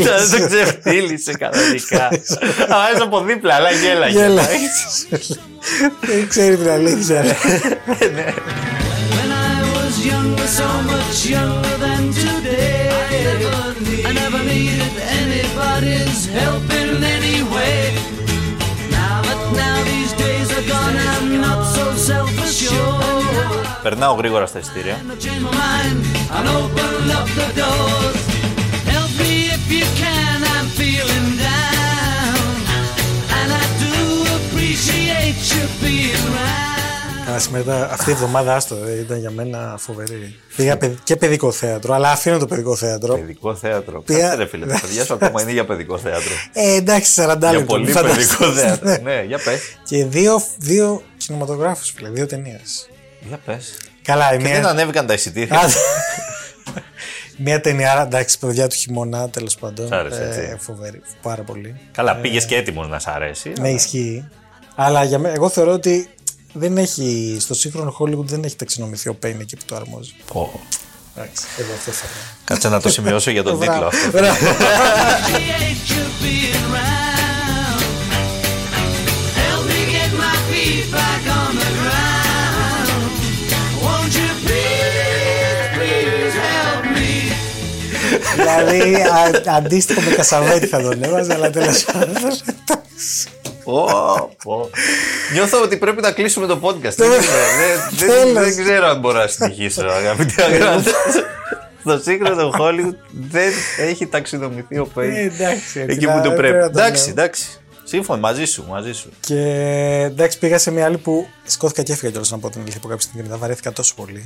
Ήταν- 0.00 0.30
Το 0.30 0.46
ξεφτύλισε 0.46 1.32
κανονικά. 1.32 2.08
Αλλά 2.68 3.02
από 3.02 3.20
δίπλα, 3.20 3.54
αλλά 3.54 3.70
γέλαγε. 3.70 4.18
Γέλα. 4.18 4.42
Δεν 6.00 6.28
ξέρει 6.32 6.56
την 6.56 6.68
αλήθεια. 6.70 7.24
When 9.16 9.30
I 9.30 9.58
was 9.74 9.94
younger, 10.12 10.48
so 10.60 10.68
much 10.90 11.18
younger 11.36 11.76
than 11.84 12.02
today, 12.22 12.88
I 14.08 14.12
never 14.22 14.40
needed 14.52 14.94
anybody's 15.20 16.20
help 16.38 16.62
you 35.50 35.64
being 35.82 36.14
around. 36.14 37.24
θυμάσαι 37.26 37.50
μετά 37.50 37.90
αυτή 37.92 38.10
η 38.10 38.12
εβδομάδα 38.12 38.54
άστο 38.54 38.74
ε, 38.86 38.98
ήταν 38.98 39.18
για 39.18 39.30
μένα 39.30 39.74
φοβερή. 39.78 40.36
Πήγα 40.56 40.76
παιδ- 40.76 40.98
και 41.04 41.16
παιδικό 41.16 41.52
θέατρο, 41.52 41.94
αλλά 41.94 42.10
αφήνω 42.10 42.38
το 42.38 42.46
παιδικό 42.46 42.76
θέατρο. 42.76 43.14
Παιδικό 43.14 43.54
θέατρο. 43.54 44.00
Πήγα- 44.00 44.20
Κάτσε 44.20 44.36
ρε 44.36 44.46
φίλε, 44.46 44.66
τα 44.66 44.78
παιδιά 44.80 45.04
σου 45.04 45.14
ακόμα 45.14 45.42
είναι 45.42 45.52
για 45.52 45.64
παιδικό 45.64 45.98
θέατρο. 45.98 46.30
Ε, 46.52 46.74
εντάξει, 46.74 47.12
40 47.12 47.26
λεπτά. 47.26 47.48
για 47.50 47.58
μην 47.58 47.66
πολύ 47.66 47.90
φανταστείς. 47.92 48.36
παιδικό 48.36 48.52
θέατρο. 48.60 48.88
Ναι. 48.90 48.96
ναι, 48.96 49.22
για 49.26 49.38
πες. 49.38 49.60
Και 49.84 50.04
δύο, 50.04 50.42
δύο 50.58 51.02
κινηματογράφους, 51.16 51.90
φίλε, 51.96 52.08
δύο 52.08 52.26
ταινίες. 52.26 52.88
Για 53.20 53.36
πες. 53.44 53.76
Καλά, 54.02 54.34
η 54.34 54.36
Και 54.36 54.42
δεν 54.48 54.60
μία. 54.60 54.68
ανέβηκαν 54.68 55.06
τα 55.06 55.14
εισιτήρια. 55.14 55.58
Α, 55.58 55.64
Μία 57.44 57.60
ταινία, 57.60 58.02
εντάξει, 58.06 58.38
παιδιά 58.38 58.66
του 58.66 58.74
χειμώνα, 58.74 59.28
τέλος 59.30 59.54
πάντων. 59.56 59.88
Σ' 59.88 59.92
άρεσε, 59.92 60.22
έτσι. 60.24 60.56
φοβερή, 60.64 61.00
πάρα 61.22 61.42
πολύ. 61.42 61.80
Καλά, 61.92 62.16
πήγες 62.16 62.44
και 62.44 62.56
έτοιμος 62.56 62.88
να 62.88 62.98
σ' 62.98 63.06
αρέσει. 63.06 63.52
Ναι, 63.60 63.70
ισχύει. 63.70 64.28
Αλλά 64.74 65.04
για 65.04 65.18
μέ- 65.18 65.34
εγώ 65.36 65.48
θεωρώ 65.48 65.72
ότι 65.72 66.08
δεν 66.52 66.76
έχει, 66.78 67.36
στο 67.40 67.54
σύγχρονο 67.54 67.96
Hollywood 68.00 68.24
δεν 68.24 68.44
έχει 68.44 68.56
ταξινομηθεί 68.56 69.08
ο 69.08 69.14
Πέιν 69.14 69.40
εκεί 69.40 69.56
που 69.56 69.62
το 69.66 69.76
αρμόζει. 69.76 70.14
Πω. 70.32 70.60
Εντάξει, 71.16 71.44
εγώ 71.58 71.72
αυτό 71.72 71.90
θα 71.90 72.06
λέω. 72.06 72.24
Κάτσε 72.44 72.68
να 72.68 72.80
το 72.80 72.88
σημειώσω 72.88 73.30
για 73.30 73.42
τον 73.42 73.60
τίτλο 73.60 73.90
Μπράβο. 74.10 74.28
αυτό. 74.30 74.54
Δηλαδή 88.38 88.94
α, 88.94 89.54
αντίστοιχο 89.56 90.00
με 90.00 90.10
Κασαβέτη 90.10 90.66
θα 90.66 90.80
τον 90.82 91.02
έβαζα, 91.02 91.34
αλλά 91.34 91.50
τέλος 91.50 91.84
πάντων. 91.84 92.14
Πω, 93.64 93.86
πω. 94.44 94.70
Νιώθω 95.32 95.62
ότι 95.62 95.76
πρέπει 95.76 96.00
να 96.00 96.12
κλείσουμε 96.12 96.46
το 96.46 96.58
podcast. 96.62 96.74
Δεν, 96.80 96.92
ξέρω, 96.94 97.18
δεν- 97.18 97.98
δεν- 97.98 98.08
Τέλος. 98.34 98.54
δεν 98.54 98.64
ξέρω 98.64 98.86
αν 98.86 99.00
μπορώ 99.00 99.18
να 99.18 99.26
συνεχίσω, 99.26 99.84
αγαπητοί 99.86 100.42
αγρότε. 100.42 100.90
Στο 101.80 101.98
σύγχρονο 102.02 102.50
Hollywood 102.60 102.94
δεν 103.30 103.52
έχει 103.78 104.06
ταξινομηθεί 104.06 104.78
ο 104.78 104.82
Ε, 104.82 104.90
Πέιν 104.94 105.14
εντάξει, 105.16 105.80
έτσι, 105.80 105.86
εκεί 105.88 106.06
να- 106.06 106.12
που 106.20 106.28
του 106.28 106.34
πρέπει. 106.36 106.56
να 106.58 106.70
το 106.70 106.78
Εντάξει, 106.78 107.02
λέω. 107.02 107.10
εντάξει. 107.12 107.46
Σύμφωνο, 107.84 108.20
μαζί 108.20 108.44
σου, 108.44 108.64
μαζί 108.68 108.92
σου. 108.92 109.10
Και 109.20 109.34
εντάξει, 110.06 110.38
πήγα 110.38 110.58
σε 110.58 110.70
μια 110.70 110.84
άλλη 110.84 110.96
που 110.98 111.26
σκόθηκα 111.46 111.82
και 111.82 111.92
έφυγα 111.92 112.10
κιόλας 112.10 112.30
να 112.30 112.38
πω 112.38 112.50
την 112.50 112.60
αλήθεια 112.60 112.78
από 112.78 112.88
κάποια 112.88 113.06
στιγμή. 113.08 113.28
Δεν 113.28 113.38
βαρέθηκα 113.38 113.72
τόσο 113.72 113.94
πολύ. 113.94 114.24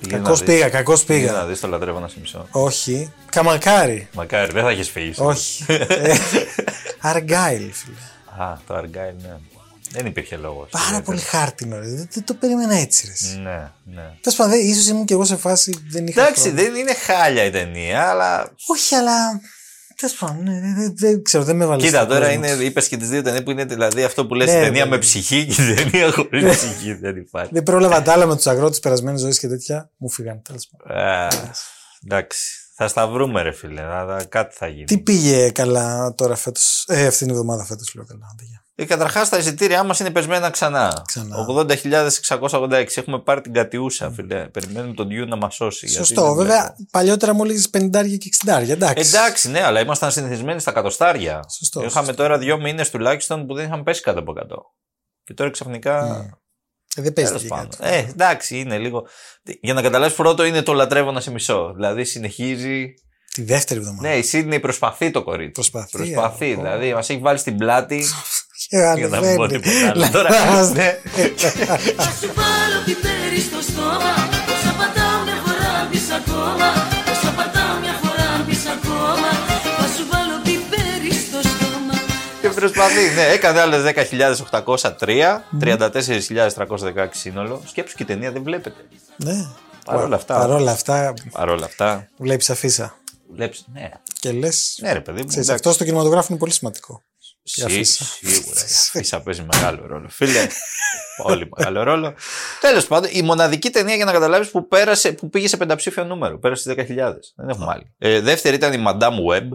Πήγαινε 0.00 0.22
Κακώς 0.22 0.40
να 0.40 0.46
δεις. 0.46 0.54
πήγα, 0.54 0.68
κακώς 0.68 1.04
Πήγαινε 1.04 1.26
πήγα. 1.26 1.38
να 1.38 1.46
δεις 1.46 1.60
το 1.60 1.68
λατρεύω 1.68 1.98
να 1.98 2.08
σε 2.08 2.16
μισώ. 2.20 2.46
Όχι. 2.50 3.12
Καμακάρι. 3.30 4.08
Μακάρι, 4.12 4.52
δεν 4.52 4.62
θα 4.62 4.70
έχεις 4.70 4.90
φύγει. 4.90 5.12
Όχι. 5.16 5.64
Ε, 5.68 6.14
Αργάιλ, 7.00 7.72
φίλε. 7.72 7.96
Α, 8.44 8.58
το 8.66 8.76
Argyle, 8.78 9.14
ναι. 9.22 9.36
Δεν 9.90 10.06
υπήρχε 10.06 10.36
λόγος. 10.36 10.68
Πάρα 10.70 11.00
πολύ 11.02 11.20
χάρτινο. 11.20 11.76
Ρε. 11.78 11.86
Δεν, 11.86 12.08
δεν 12.12 12.24
το 12.24 12.34
περίμενα 12.34 12.74
έτσι. 12.74 13.06
Ρε. 13.34 13.40
Ναι, 13.40 13.70
ναι. 13.94 14.10
Τέλος 14.20 14.38
πάντων, 14.38 14.58
ίσως 14.58 14.86
ήμουν 14.86 15.04
και 15.04 15.12
εγώ 15.14 15.24
σε 15.24 15.36
φάση 15.36 15.74
δεν 15.90 16.06
είχα. 16.06 16.20
Εντάξει, 16.20 16.42
χρόνο. 16.42 16.56
δεν 16.62 16.74
είναι 16.74 16.94
χάλια 16.94 17.44
η 17.44 17.50
ταινία, 17.50 18.08
αλλά. 18.08 18.50
Όχι, 18.66 18.94
αλλά. 18.94 19.40
Τέλος 20.00 20.14
πάντων, 20.14 20.42
ναι, 20.42 20.60
δεν, 20.60 20.74
δεν, 20.74 20.94
δεν 20.96 21.22
ξέρω, 21.22 21.44
δεν 21.44 21.56
με 21.56 21.66
βάλε. 21.66 21.82
Κοίτα, 21.82 21.96
στον 21.96 22.08
τώρα 22.08 22.26
κόσμο. 22.34 22.44
είναι, 22.52 22.64
είπες 22.64 22.88
και 22.88 22.96
τις 22.96 23.08
δύο 23.08 23.22
ταινίε 23.22 23.40
που 23.42 23.50
είναι 23.50 23.64
δηλαδή 23.64 24.02
αυτό 24.04 24.26
που 24.26 24.34
λες: 24.34 24.46
Ναι, 24.52 24.58
η 24.58 24.62
ταινία 24.62 24.84
ναι, 24.84 24.90
με 24.90 24.96
ναι. 24.96 25.02
ψυχή 25.02 25.46
και 25.46 25.62
η 25.62 25.74
ταινία 25.74 26.12
χωρίς 26.12 26.56
ψυχή. 26.56 26.94
Δεν 26.94 27.16
υπάρχει. 27.16 27.50
Δεν 27.54 27.62
πρόλαβα 27.62 28.02
τα 28.02 28.12
άλλα 28.12 28.26
με 28.26 28.36
τους 28.36 28.46
αγρότες 28.46 28.78
περασμένη 28.80 29.18
ζωή 29.18 29.38
και 29.38 29.48
τέτοια. 29.48 29.90
Μου 29.96 30.10
φύγαν. 30.10 30.42
Τέλος 30.42 30.68
πάντων. 30.70 30.96
Α, 31.06 31.28
εντάξει. 32.04 32.38
Θα 32.74 32.88
στα 32.88 33.06
βρούμε, 33.08 33.42
ρε 33.42 33.52
φίλε. 33.52 33.80
Θα- 33.80 34.06
θα- 34.18 34.24
κάτι 34.28 34.56
θα 34.56 34.66
γίνει. 34.68 34.84
Τι 34.84 34.98
πήγε 34.98 35.50
καλά 35.50 36.14
τώρα 36.14 36.34
φέτος. 36.36 36.84
Ε, 36.88 37.06
αυτήν 37.06 37.26
την 37.26 37.30
εβδομάδα 37.36 37.64
φέτος 37.64 37.94
λέω 37.94 38.04
καλά. 38.04 38.26
Άντε, 38.78 38.84
γεια. 38.84 38.84
Ε, 38.84 38.84
Καταρχάς, 38.84 39.28
τα 39.28 39.38
εισιτήριά 39.38 39.82
μας 39.82 40.00
είναι 40.00 40.10
πεσμένα 40.10 40.50
ξανά. 40.50 41.02
Ξανά. 41.06 41.36
80.686. 41.48 42.86
Έχουμε 42.94 43.18
πάρει 43.18 43.40
την 43.40 43.52
κατιούσα, 43.52 44.10
φίλε. 44.10 44.48
Περιμένουμε 44.48 44.94
τον 44.94 45.08
Διού 45.08 45.26
να 45.26 45.36
μας 45.36 45.54
σώσει. 45.54 45.86
γιατί 45.86 46.06
Σωστό. 46.06 46.22
δεν 46.26 46.34
Βέβαια, 46.34 46.60
βλέπω. 46.62 46.86
παλιότερα 46.90 47.32
μου 47.34 47.44
έλεγε 47.44 47.62
50 47.72 48.18
και 48.18 48.30
60. 48.44 48.68
Εντάξει. 48.68 49.08
Εντάξει, 49.08 49.50
ναι, 49.50 49.62
αλλά 49.62 49.80
ήμασταν 49.80 50.10
συνηθισμένοι 50.10 50.60
στα 50.60 50.72
κατοστάρια. 50.72 51.44
Σωστό, 51.58 51.84
Είχαμε 51.84 52.06
σωστό. 52.06 52.22
τώρα 52.22 52.38
δύο 52.38 52.60
μήνες 52.60 52.90
τουλάχιστον 52.90 53.46
που 53.46 53.54
δεν 53.54 53.66
είχαμε 53.66 53.82
πέσει 53.82 54.02
κάτω 54.02 54.18
από 54.20 54.32
100. 54.36 54.42
Και 55.24 55.34
τώρα 55.34 55.50
ξαφνικά. 55.50 56.26
Ε, 56.96 57.02
δεν 57.02 57.12
παίζει 57.12 57.30
Τέλος 57.30 57.42
και 57.42 57.48
πάντων. 57.48 57.68
κάτι. 57.78 57.94
Ε, 57.94 57.98
εντάξει, 57.98 58.58
είναι 58.58 58.78
λίγο. 58.78 59.06
Για 59.60 59.74
να 59.74 59.82
καταλάβεις, 59.82 60.14
πρώτο 60.16 60.44
είναι 60.44 60.62
το 60.62 60.72
λατρεύω 60.72 61.12
να 61.12 61.20
σε 61.20 61.30
μισώ. 61.30 61.72
Δηλαδή 61.74 62.04
συνεχίζει. 62.04 62.94
Τη 63.34 63.42
δεύτερη 63.44 63.80
εβδομάδα. 63.80 64.08
Ναι, 64.08 64.16
η 64.16 64.22
Σίδνεϊ 64.22 64.60
προσπαθεί 64.60 65.10
το 65.10 65.22
κορίτσι. 65.22 65.52
Προσπαθεί, 65.52 65.90
Προσπαθεί. 66.12 66.50
ε, 66.50 66.54
δηλαδή, 66.54 66.94
μας 66.94 67.10
έχει 67.10 67.20
βάλει 67.20 67.38
στην 67.38 67.56
πλάτη. 67.56 68.04
Και 68.68 68.76
Για 68.76 69.08
να 69.08 69.20
μην 69.20 69.36
πω 69.36 69.42
ανεβαίνει. 69.42 69.62
τίποτα 69.62 69.90
άλλο. 69.90 70.10
Τώρα, 70.16 70.30
ναι. 70.78 70.88
Θα 71.96 72.08
σου 72.20 72.28
βάλω 72.38 72.78
πιπέρι 72.84 73.40
στο 73.48 73.60
στόμα 73.68 74.12
Όσα 74.54 74.72
πατάω 74.80 75.18
μια 75.26 75.38
φορά 75.46 75.68
αν 75.80 75.86
πεις 75.90 76.08
ακόμα 76.20 76.68
Όσα 77.12 77.30
πατάω 77.38 77.74
μια 77.84 77.94
φορά 78.02 78.26
αν 78.34 78.46
πεις 78.46 78.62
ακόμα 78.76 79.30
Θα 79.78 79.86
σου 79.94 80.04
βάλω 80.12 80.36
πιπέρι 80.46 81.12
στο 81.26 81.38
στόμα 81.50 81.96
Και 82.42 82.48
προσπαθεί. 82.48 83.04
Ναι, 83.14 83.24
έκανε 83.36 83.60
άλλες 83.60 83.82
10.803, 83.84 85.42
34.316 85.60 87.08
σύνολο. 87.10 87.62
Σκέψου 87.66 87.96
και 87.96 88.02
η 88.02 88.06
ταινία 88.06 88.30
δεν 88.32 88.42
βλέπετε. 88.42 88.80
Ναι. 89.16 89.46
Παρ' 89.84 90.04
όλα 90.04 90.16
αυτά. 90.16 90.34
Παρ' 90.38 90.50
όλα 90.50 90.70
αυτά, 90.70 91.14
Παρ' 91.32 91.48
όλα 91.48 91.64
αυτά. 91.64 92.08
βλέπεις 92.16 92.50
αφίσα. 92.50 92.96
Βλέπεις, 93.34 93.64
ναι. 93.72 93.88
Και 94.20 94.32
λες. 94.32 94.78
Ναι, 94.82 94.92
ρε 94.92 95.00
παιδί 95.00 95.20
μου. 95.22 95.26
εντάξει. 95.32 95.52
αυτό 95.52 95.72
στο 95.72 95.84
κινηματογράφο 95.84 96.26
είναι 96.30 96.38
πολύ 96.38 96.52
σημαντικό. 96.52 97.02
Η 97.48 97.60
Σί- 97.60 97.64
αφίσα. 97.64 98.04
Σίγουρα. 98.04 98.60
Η 98.60 98.64
αφίσα 98.64 99.20
παίζει 99.20 99.46
μεγάλο 99.52 99.86
ρόλο. 99.86 100.08
Φίλε, 100.08 100.46
πολύ 101.22 101.48
μεγάλο 101.56 101.82
ρόλο. 101.82 102.14
Τέλος 102.60 102.86
πάντων, 102.86 103.10
η 103.12 103.22
μοναδική 103.22 103.70
ταινία 103.70 103.94
για 103.94 104.04
να 104.04 104.12
καταλάβεις 104.12 104.50
που, 104.50 104.68
πέρασε, 104.68 105.12
που 105.12 105.28
πήγε 105.30 105.48
σε 105.48 105.56
πενταψήφιο 105.56 106.04
νούμερο. 106.04 106.38
Πέρασε 106.38 106.62
στις 106.62 106.74
10.000. 106.88 107.12
Δεν 107.36 107.48
έχουμε 107.48 107.66
άλλη. 107.72 107.92
Ε, 107.98 108.20
δεύτερη 108.20 108.56
ήταν 108.56 108.72
η 108.72 108.84
Madame 108.88 109.18
Web. 109.32 109.48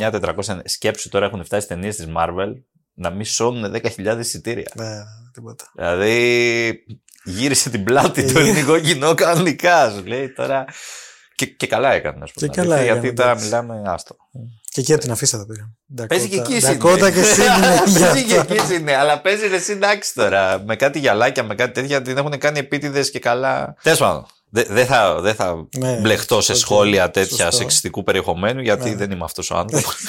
9.400. 0.00 0.58
Σκέψου 0.64 1.08
τώρα 1.08 1.26
έχουν 1.26 1.44
φτάσει 1.44 1.66
ταινίες 1.66 1.96
της 1.96 2.06
Marvel 2.16 2.52
να 2.94 3.10
μην 3.10 3.24
κόβουν 3.24 3.74
10.000 3.96 4.16
εισιτήρια. 4.18 4.70
Ναι, 4.74 4.96
τίποτα. 5.32 5.64
Δηλαδή 5.74 6.84
γύρισε 7.24 7.70
την 7.70 7.84
πλάτη 7.84 8.20
Ε, 8.22 8.32
το 8.32 8.38
ελληνικό 8.38 8.78
κοινό 8.80 9.14
κανονικά. 9.14 9.90
Σου 9.90 10.04
λέει 10.04 10.28
τώρα. 10.28 10.64
Και, 11.34 11.46
και 11.46 11.66
καλά 11.66 11.92
έκανε, 11.92 12.18
να 12.18 12.26
σου 12.26 12.32
πω. 12.32 12.40
Και 12.40 12.46
την 12.46 12.54
καλά 12.62 12.74
αλήθεια, 12.74 12.92
έκανε, 12.92 13.00
Γιατί 13.06 13.16
τώρα 13.16 13.30
εντάξει. 13.30 13.44
μιλάμε 13.48 13.82
άστο. 13.86 14.16
Και 14.76 14.82
εκεί 14.82 14.92
από 14.92 15.02
την 15.02 15.10
αφίσα 15.10 15.38
θα 15.38 15.46
πήγαν. 15.46 15.76
Παίζει 16.08 16.28
και 16.28 16.36
εκεί 16.36 16.58
Dakota 16.58 17.10
και 17.10 17.22
Sydney. 17.22 17.78
Παίζει 18.00 18.24
και 18.24 18.34
εκεί 18.34 18.58
Sydney. 18.66 18.94
Αλλά 18.94 19.20
παίζει 19.20 19.48
ρε 19.48 19.56
εσύ 19.56 19.72
εντάξει 19.72 20.14
τώρα. 20.14 20.62
Με 20.66 20.76
κάτι 20.76 20.98
γυαλάκια, 20.98 21.42
με 21.42 21.54
κάτι 21.54 21.72
τέτοια 21.72 22.02
την 22.02 22.16
έχουν 22.16 22.38
κάνει 22.38 22.58
επίτηδες 22.58 23.10
και 23.10 23.18
καλά. 23.18 23.76
Τέλος 23.82 23.98
πάντων. 23.98 24.26
Δεν 24.50 24.66
δε 24.68 24.84
θα, 24.84 25.20
δεν 25.20 25.34
θα 25.34 25.66
Ναι, 25.78 25.98
μπλεχτώ 26.00 26.40
σε 26.40 26.52
οκ, 26.52 26.58
σχόλια 26.58 27.10
τέτοια 27.10 27.28
σωστό. 27.28 27.44
Ναι. 27.44 27.50
σεξιστικού 27.50 28.02
περιεχομένου 28.02 28.60
γιατί 28.60 28.94
δεν 28.94 29.10
είμαι 29.10 29.24
αυτός 29.24 29.50
ο 29.50 29.56
άνθρωπος. 29.56 29.96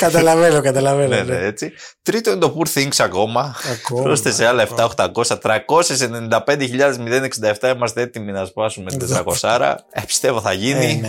καταλαβαίνω, 0.00 0.60
καταλαβαίνω. 0.60 1.14
ναι, 1.14 1.22
ναι. 1.22 1.34
ναι, 1.34 1.46
έτσι. 1.46 1.72
Τρίτο 2.02 2.30
είναι 2.30 2.40
το 2.40 2.56
Poor 2.58 2.66
Things 2.78 2.96
ακόμα. 2.98 3.54
Ακόμα, 3.72 4.02
Πρόσθεσε 4.02 4.46
άλλα 4.46 4.68
7-800. 4.96 5.38
395.067 5.42 7.74
είμαστε 7.74 8.00
έτοιμοι 8.00 8.32
να 8.32 8.44
σπάσουμε 8.44 8.90
την 8.90 9.08
400. 9.40 9.74
Ε, 9.90 10.00
πιστεύω 10.06 10.40
θα 10.40 10.52
γίνει. 10.52 11.02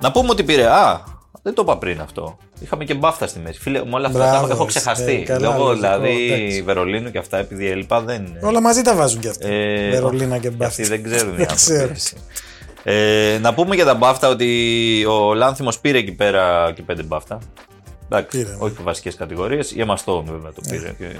Να 0.00 0.10
πούμε 0.10 0.30
ότι 0.30 0.42
πήρε. 0.44 0.66
Α, 0.66 1.00
δεν 1.42 1.54
το 1.54 1.62
είπα 1.62 1.78
πριν 1.78 2.00
αυτό. 2.00 2.38
Είχαμε 2.60 2.84
και 2.84 2.94
μπάφτα 2.94 3.26
στη 3.26 3.38
μέση. 3.38 3.60
Φίλε, 3.60 3.84
με 3.84 3.94
όλα 3.94 4.06
αυτά 4.06 4.18
Μπράβο, 4.18 4.46
τα 4.46 4.52
έχω 4.52 4.62
έτσι, 4.64 4.78
ξεχαστεί. 4.78 5.16
ναι, 5.16 5.22
καλά, 5.22 5.48
Λόγω 5.48 5.64
λογικό, 5.66 5.74
δηλαδή 5.88 6.32
εντάξει. 6.32 6.62
Βερολίνου 6.62 7.10
και 7.10 7.18
αυτά, 7.18 7.36
επειδή 7.38 7.66
έλειπα 7.70 8.00
δεν. 8.00 8.38
Όλα 8.42 8.60
μαζί 8.60 8.82
τα 8.82 8.94
βάζουν 8.94 9.20
κι 9.20 9.28
αυτοί. 9.28 9.46
Ε, 9.48 9.90
Βερολίνο 9.90 10.38
και 10.38 10.46
Αυτοί 10.46 10.58
BAFTA. 10.58 10.82
δεν 10.82 11.02
ξέρουν 11.02 11.32
οι 11.32 11.36
Δεν 11.36 11.50
άνθρωποι. 11.50 11.54
ξέρω. 11.56 11.88
έτσι. 11.88 12.16
Ε, 12.82 13.38
να 13.40 13.54
πούμε 13.54 13.74
για 13.74 13.84
τα 13.84 13.94
BAFTA 13.94 14.28
ότι 14.28 15.04
ο 15.08 15.34
Λάνθιμος 15.34 15.78
πήρε 15.78 15.98
εκεί 15.98 16.12
πέρα 16.12 16.72
και 16.74 16.82
πέντε 16.82 17.02
BAFTA. 17.02 17.38
Εντάξει, 18.04 18.38
Πήρε, 18.38 18.50
ναι. 18.50 18.56
όχι 18.60 18.74
βασικές 18.82 19.14
κατηγορίες. 19.14 19.70
Η 19.70 19.84
Emma 19.86 19.94
Stone 20.04 20.22
βέβαια 20.24 20.52
το 20.52 20.60
πήρε. 20.70 20.94
Και, 20.98 21.16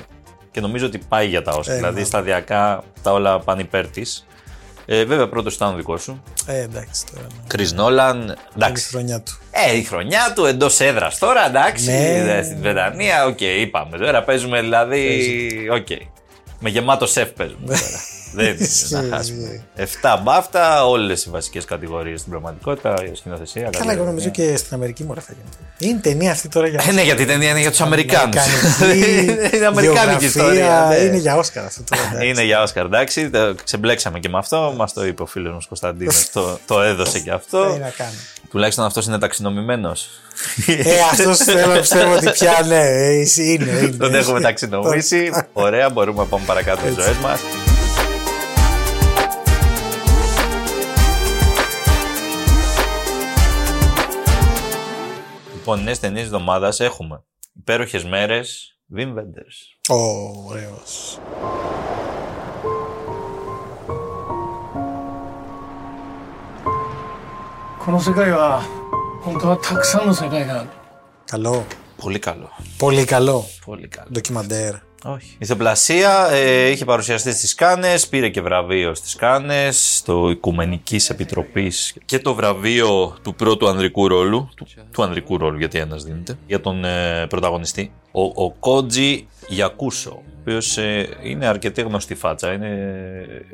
και 0.51 0.61
νομίζω 0.61 0.87
ότι 0.87 0.99
πάει 1.09 1.29
για 1.29 1.43
τα 1.43 1.53
Όσκαρ. 1.53 1.73
Ε, 1.73 1.77
δηλαδή 1.77 1.99
ναι. 2.01 2.07
σταδιακά 2.07 2.83
τα 3.03 3.13
όλα 3.13 3.39
πάνε 3.39 3.63
υπέρ 3.63 3.87
της. 3.89 4.27
Ε, 4.91 5.05
βέβαια 5.05 5.29
πρώτος 5.29 5.55
ήταν 5.55 5.73
ο 5.73 5.77
δικός 5.77 6.03
σου. 6.03 6.23
Ε, 6.47 6.61
εντάξει 6.61 7.05
τώρα. 7.15 7.27
ναι. 7.27 7.47
Κρις 7.47 7.71
Νόλαν. 7.75 8.21
Είναι 8.21 8.33
η 8.33 8.53
Εντάξει. 8.57 8.89
χρονιά 8.89 9.21
του. 9.21 9.39
Ε, 9.51 9.77
η 9.77 9.83
χρονιά 9.83 10.33
του 10.35 10.45
εντός 10.45 10.81
έδρας 10.81 11.19
τώρα, 11.19 11.47
εντάξει. 11.47 11.91
Ναι. 11.91 12.23
δε, 12.25 12.43
Στην 12.43 12.61
Βρετανία, 12.61 13.27
οκ, 13.27 13.41
είπαμε. 13.41 13.99
Τώρα 13.99 14.23
παίζουμε 14.23 14.61
δηλαδή. 14.61 15.21
Οκ. 15.73 15.87
Με 16.61 16.71
γεμάτο 16.71 17.07
σεφ 17.07 17.29
παίζουμε 17.31 17.67
τώρα. 17.67 17.79
Δεν 18.33 18.47
είναι 18.47 18.57
Ισχύει, 18.65 18.93
να 18.95 18.99
ισχύει. 19.01 19.11
χάσουμε. 19.11 19.63
7 19.77 20.21
μπάφτα, 20.23 20.87
όλες 20.87 21.25
οι 21.25 21.31
βασικές 21.31 21.65
κατηγορίες 21.65 22.19
στην 22.21 22.31
πραγματικότητα, 22.33 22.95
η 23.13 23.15
σκηνοθεσία. 23.15 23.63
Καλά, 23.63 23.73
εγώ 23.77 23.81
καλλιτεχνία. 23.81 24.05
νομίζω 24.05 24.29
και 24.29 24.57
στην 24.57 24.75
Αμερική 24.75 25.05
μου 25.05 25.15
θα 25.15 25.33
γίνει. 25.33 25.91
Είναι 25.93 26.01
ταινία 26.01 26.31
αυτή 26.31 26.49
τώρα 26.49 26.67
για 26.67 26.83
Ε, 26.89 26.93
ναι, 26.93 27.03
γιατί 27.03 27.23
η 27.23 27.27
ταινία 27.27 27.51
είναι 27.51 27.61
για 27.61 27.71
τους 27.71 27.81
Αμερικάνους. 27.81 28.37
Αμερικανική 28.81 29.51
είναι 29.57 29.67
αμερικάνικη 29.67 30.25
ιστορία. 30.25 30.53
γεωγραφία, 30.55 30.97
ναι. 30.99 31.05
Είναι 31.05 31.17
για 31.17 31.37
Όσκαρ 31.37 31.65
αυτό 31.65 31.83
τώρα. 31.83 32.03
εντάξει. 32.09 32.27
Είναι 32.29 32.43
για 32.43 32.63
Όσκαρ, 32.63 32.85
εντάξει. 32.85 33.31
Το 33.31 33.55
ξεμπλέξαμε 33.65 34.19
και 34.19 34.29
με 34.29 34.39
αυτό. 34.39 34.73
Μας 34.77 34.93
το 34.93 35.07
είπε 35.07 35.23
ο 35.23 35.27
φίλος 35.27 35.53
μας 35.55 35.67
Κωνσταντίνος. 35.67 36.31
το, 36.33 36.59
το 36.67 36.83
έδωσε 36.83 37.19
και 37.19 37.25
Τι 37.25 37.31
αυτό. 37.31 37.59
να 37.59 37.91
κάνω. 37.97 38.11
Τουλάχιστον 38.51 38.85
αυτός 38.85 39.07
είναι 39.07 39.19
ταξινομημένος. 39.19 40.09
Ε, 40.67 41.01
αυτός 41.13 41.37
θέλω 41.39 41.67
να 41.67 41.79
πιστεύω 41.79 42.13
ότι 42.15 42.31
πια 42.31 42.65
ναι, 42.67 42.81
ε, 42.81 43.13
είναι. 43.37 43.73
είναι. 43.73 43.97
Τον 43.99 44.15
έχουμε 44.15 44.41
ταξινομήσει. 44.41 45.31
Ωραία, 45.53 45.91
μπορούμε 45.91 46.19
να 46.23 46.29
πάμε 46.29 46.45
παρακάτω 46.47 46.81
στι 46.81 47.01
ζωές 47.01 47.17
μας. 47.17 47.41
λοιπόν 55.69 55.85
νέες 55.85 55.99
ταινίες 55.99 56.25
εβδομάδας 56.25 56.81
έχουμε. 56.81 57.23
Υπέροχες 57.53 58.05
μέρες, 58.05 58.79
Wim 58.97 59.15
Ωραίος. 60.49 61.19
Καλό. 71.25 71.65
Πολύ 71.97 72.19
καλό. 72.19 72.49
Πολύ 72.79 73.05
καλό. 73.05 73.45
Πολύ 73.65 73.89
καλό. 73.89 74.09
Ντοκιμαντέρ. 74.13 74.88
Όχι. 75.05 75.37
Η 75.39 75.45
Θεοπλασία 75.45 76.29
ε, 76.31 76.69
είχε 76.71 76.85
παρουσιαστεί 76.85 77.33
στις 77.33 77.55
Κάνες, 77.55 78.09
πήρε 78.09 78.29
και 78.29 78.41
βραβείο 78.41 78.95
στις 78.95 79.15
Κάνες, 79.17 80.03
το 80.05 80.31
Οικουμενικής 80.31 81.11
Επιτροπής 81.11 81.95
και 82.05 82.19
το 82.19 82.35
βραβείο 82.35 83.17
του 83.23 83.35
πρώτου 83.35 83.69
ανδρικού 83.69 84.09
ρόλου, 84.09 84.49
του, 84.57 84.67
του 84.93 85.03
ανδρικού 85.03 85.39
ρόλου 85.39 85.59
γιατί 85.59 85.79
ένας 85.79 86.05
δίνεται, 86.05 86.39
για 86.47 86.61
τον 86.61 86.85
ε, 86.85 87.27
πρωταγωνιστή, 87.29 87.93
ο, 88.13 88.23
ο 88.23 88.51
Κότζι 88.51 89.27
Γιακούσο, 89.49 90.23
ο 90.49 90.51
οποίος 90.57 90.79
ε, 90.79 91.09
είναι 91.23 91.47
αρκετή 91.47 91.83
γνωστή 91.83 92.15
φάτσα, 92.15 92.53
είναι 92.53 92.69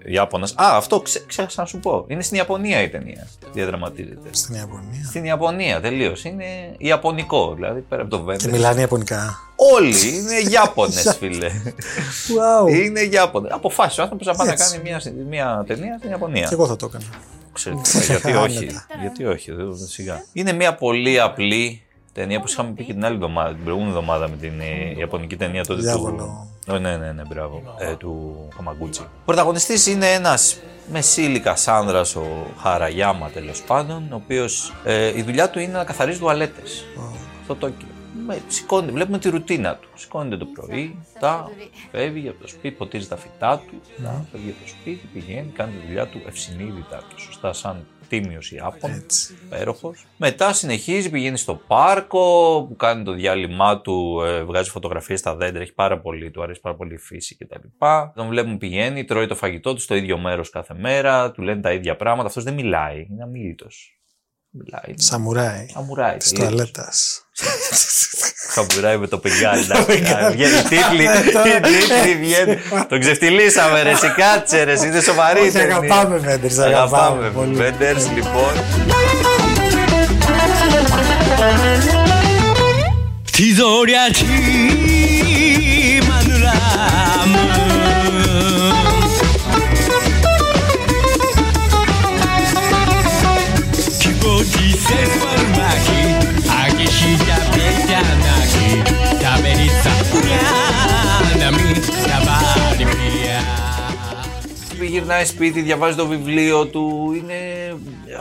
Ιάπωνας. 0.04 0.50
Α, 0.50 0.76
αυτό 0.76 1.00
ξέ, 1.00 1.22
ξέχασα 1.26 1.60
να 1.60 1.66
σου 1.66 1.78
πω, 1.78 2.04
είναι 2.08 2.22
στην 2.22 2.36
Ιαπωνία 2.36 2.82
η 2.82 2.88
ταινία, 2.88 3.28
διαδραματίζεται. 3.52 4.28
Στην 4.30 4.54
Ιαπωνία. 4.54 5.04
Στην 5.04 5.24
Ιαπωνία, 5.24 5.80
τελείως. 5.80 6.24
Είναι 6.24 6.44
Ιαπωνικό, 6.78 7.52
δηλαδή 7.54 7.80
πέρα 7.80 8.02
από 8.02 8.10
το 8.10 8.16
Και 8.18 8.22
Βέντρε. 8.24 8.50
μιλάνε 8.50 8.80
Ιαπωνικά. 8.80 9.38
Όλοι 9.74 10.16
είναι 10.16 10.50
Ιάπωνες, 10.52 11.16
φίλε. 11.20 11.50
Wow. 12.28 12.74
Είναι 12.74 13.00
Ιάπωνες. 13.00 13.52
Αποφάσισε 13.52 14.00
ο 14.00 14.02
άνθρωπος 14.02 14.26
να 14.26 14.34
πάει 14.34 14.46
να 14.46 14.52
Έτσι. 14.52 14.70
κάνει 14.70 14.82
μια, 14.88 15.00
μια 15.28 15.64
ταινία 15.66 15.96
στην 15.98 16.10
Ιαπωνία. 16.10 16.46
Και 16.46 16.54
εγώ 16.54 16.66
θα 16.66 16.76
το 16.76 16.86
έκανα. 16.94 17.04
Ξέρετε, 17.52 17.80
γιατί 18.06 18.32
όχι. 18.32 18.58
Άνετα. 18.58 18.86
γιατί 19.00 19.24
όχι, 19.24 19.52
δεν- 19.52 19.74
σιγά. 19.88 20.24
Είναι 20.32 20.52
μια 20.52 20.74
πολύ 20.74 21.20
απλή 21.20 21.82
ταινία 22.14 22.40
που 22.40 22.46
είχαμε 22.48 22.70
πει 22.70 22.84
και 22.84 22.92
την 22.92 23.04
άλλη 23.04 23.14
εβδομάδα, 23.14 23.48
την 23.48 23.62
προηγούμενη 23.62 23.90
εβδομάδα 23.92 24.28
με 24.28 24.36
την 24.36 24.60
ε, 24.60 24.98
Ιαπωνική 24.98 25.36
ταινία 25.36 25.64
τότε 25.64 25.80
Διάβολο. 25.80 26.16
του. 26.16 26.74
Oh, 26.74 26.80
ναι, 26.80 26.96
ναι, 26.96 27.12
ναι, 27.12 27.22
μπράβο. 27.28 27.62
Ε, 27.78 27.94
του 27.96 28.34
Χαμαγκούτσι. 28.56 29.00
Ο 29.00 29.24
πρωταγωνιστής 29.24 29.86
είναι 29.86 30.12
ένας 30.12 30.56
μεσήλικα 30.92 31.56
άνδρας, 31.66 32.16
ο 32.16 32.26
Χαραγιάμα 32.58 33.30
τέλος 33.30 33.62
πάντων, 33.62 34.12
ο 34.12 34.14
οποίος 34.14 34.72
ε, 34.84 35.18
η 35.18 35.22
δουλειά 35.22 35.50
του 35.50 35.58
είναι 35.58 35.72
να 35.72 35.84
καθαρίζει 35.84 36.18
τουαλέτες 36.18 36.84
στο 37.44 37.54
Τόκιο. 37.54 37.88
Με, 38.26 38.42
σηκώνει, 38.48 38.90
βλέπουμε 38.90 39.18
τη 39.18 39.28
ρουτίνα 39.28 39.74
του. 39.76 39.88
Σηκώνεται 39.94 40.36
το 40.36 40.44
πρωί, 40.44 40.98
τα, 41.20 41.50
φεύγει 41.90 42.28
από 42.28 42.40
το 42.40 42.48
σπίτι, 42.48 42.74
ποτίζει 42.74 43.08
τα 43.08 43.16
φυτά 43.16 43.58
του, 43.58 43.80
τα, 44.02 44.24
φεύγει 44.32 44.50
από 44.50 44.58
το 44.62 44.68
σπίτι, 44.68 45.08
πηγαίνει, 45.12 45.52
κάνει 45.56 45.72
τη 45.72 45.86
δουλειά 45.86 46.06
του 46.06 46.20
ευσυνείδητα 46.26 47.02
και 47.08 47.14
σωστά 47.20 47.52
σαν 47.52 47.86
τίμιος 48.08 48.52
Ιάπων, 48.52 48.90
Έτσι. 48.90 49.38
υπέροχος. 49.44 50.06
Μετά 50.16 50.52
συνεχίζει, 50.52 51.10
πηγαίνει 51.10 51.36
στο 51.36 51.54
πάρκο 51.66 52.20
που 52.68 52.76
κάνει 52.76 53.04
το 53.04 53.12
διάλειμμά 53.12 53.80
του, 53.80 54.22
ε, 54.24 54.42
βγάζει 54.42 54.70
φωτογραφίες 54.70 55.18
στα 55.18 55.34
δέντρα, 55.34 55.62
έχει 55.62 55.74
πάρα 55.74 56.00
πολύ, 56.00 56.30
του 56.30 56.42
αρέσει 56.42 56.60
πάρα 56.60 56.76
πολύ 56.76 56.94
η 56.94 56.98
φύση 56.98 57.36
κτλ. 57.36 57.66
Τον 58.14 58.28
βλέπουμε 58.28 58.56
πηγαίνει, 58.56 59.04
τρώει 59.04 59.26
το 59.26 59.34
φαγητό 59.34 59.74
του 59.74 59.80
στο 59.80 59.94
ίδιο 59.94 60.18
μέρος 60.18 60.50
κάθε 60.50 60.74
μέρα, 60.74 61.30
του 61.30 61.42
λένε 61.42 61.60
τα 61.60 61.72
ίδια 61.72 61.96
πράγματα, 61.96 62.28
αυτός 62.28 62.44
δεν 62.44 62.54
μιλάει, 62.54 63.06
είναι 63.10 63.22
αμίλητος. 63.22 63.98
Μιλάει. 64.58 64.82
είναι 64.88 64.96
Σαμουράι. 65.02 65.66
Σαμουράι. 65.72 66.16
Της 66.16 66.28
τελείως. 66.32 66.48
τουαλέτας. 66.48 67.22
Χαμπουράι 68.50 68.96
με 68.96 69.06
το 69.06 69.18
πεγκάλι. 69.18 69.62
εντάξει. 69.62 70.02
Βγαίνει 70.32 70.62
τίτλοι, 70.62 71.02
οι 71.04 71.60
τίτλοι 71.60 72.14
βγαίνουν. 72.20 72.56
Τον 72.88 73.00
ξεφτυλίσαμε 73.00 73.82
ρε, 73.82 73.90
εσύ 73.90 74.12
κάτσε 74.16 74.62
ρε, 74.62 74.72
εσύ, 74.72 74.86
είναι 74.86 75.00
σοβαρή 75.00 75.38
η 75.40 75.42
Όχι, 75.42 75.50
ταινία. 75.52 75.76
αγαπάμε 75.76 76.16
Βέντερς, 76.18 76.58
Αγαπάμε 76.58 76.96
αγαπάμε 76.96 77.30
πολύ. 77.30 77.54
Βέντερς, 77.54 78.10
λοιπόν. 78.10 78.52
Tizoryaki 83.36 84.24
manulamu 84.24 84.73
Kikochi 94.94 95.06
sensual 95.06 95.42
maki 95.58 96.00
Agishi 96.62 97.12
dabe 97.28 97.66
janaki 97.88 98.68
Taberitsa 99.22 99.92
Nami 101.40 101.72
Tabari 102.06 102.84
pia 102.84 103.40
Γυρνάει 104.88 105.24
σπίτι, 105.24 105.60
διαβάζει 105.62 105.96
το 105.96 106.06
βιβλίο 106.06 106.66
του, 106.66 107.12
είναι... 107.16 107.34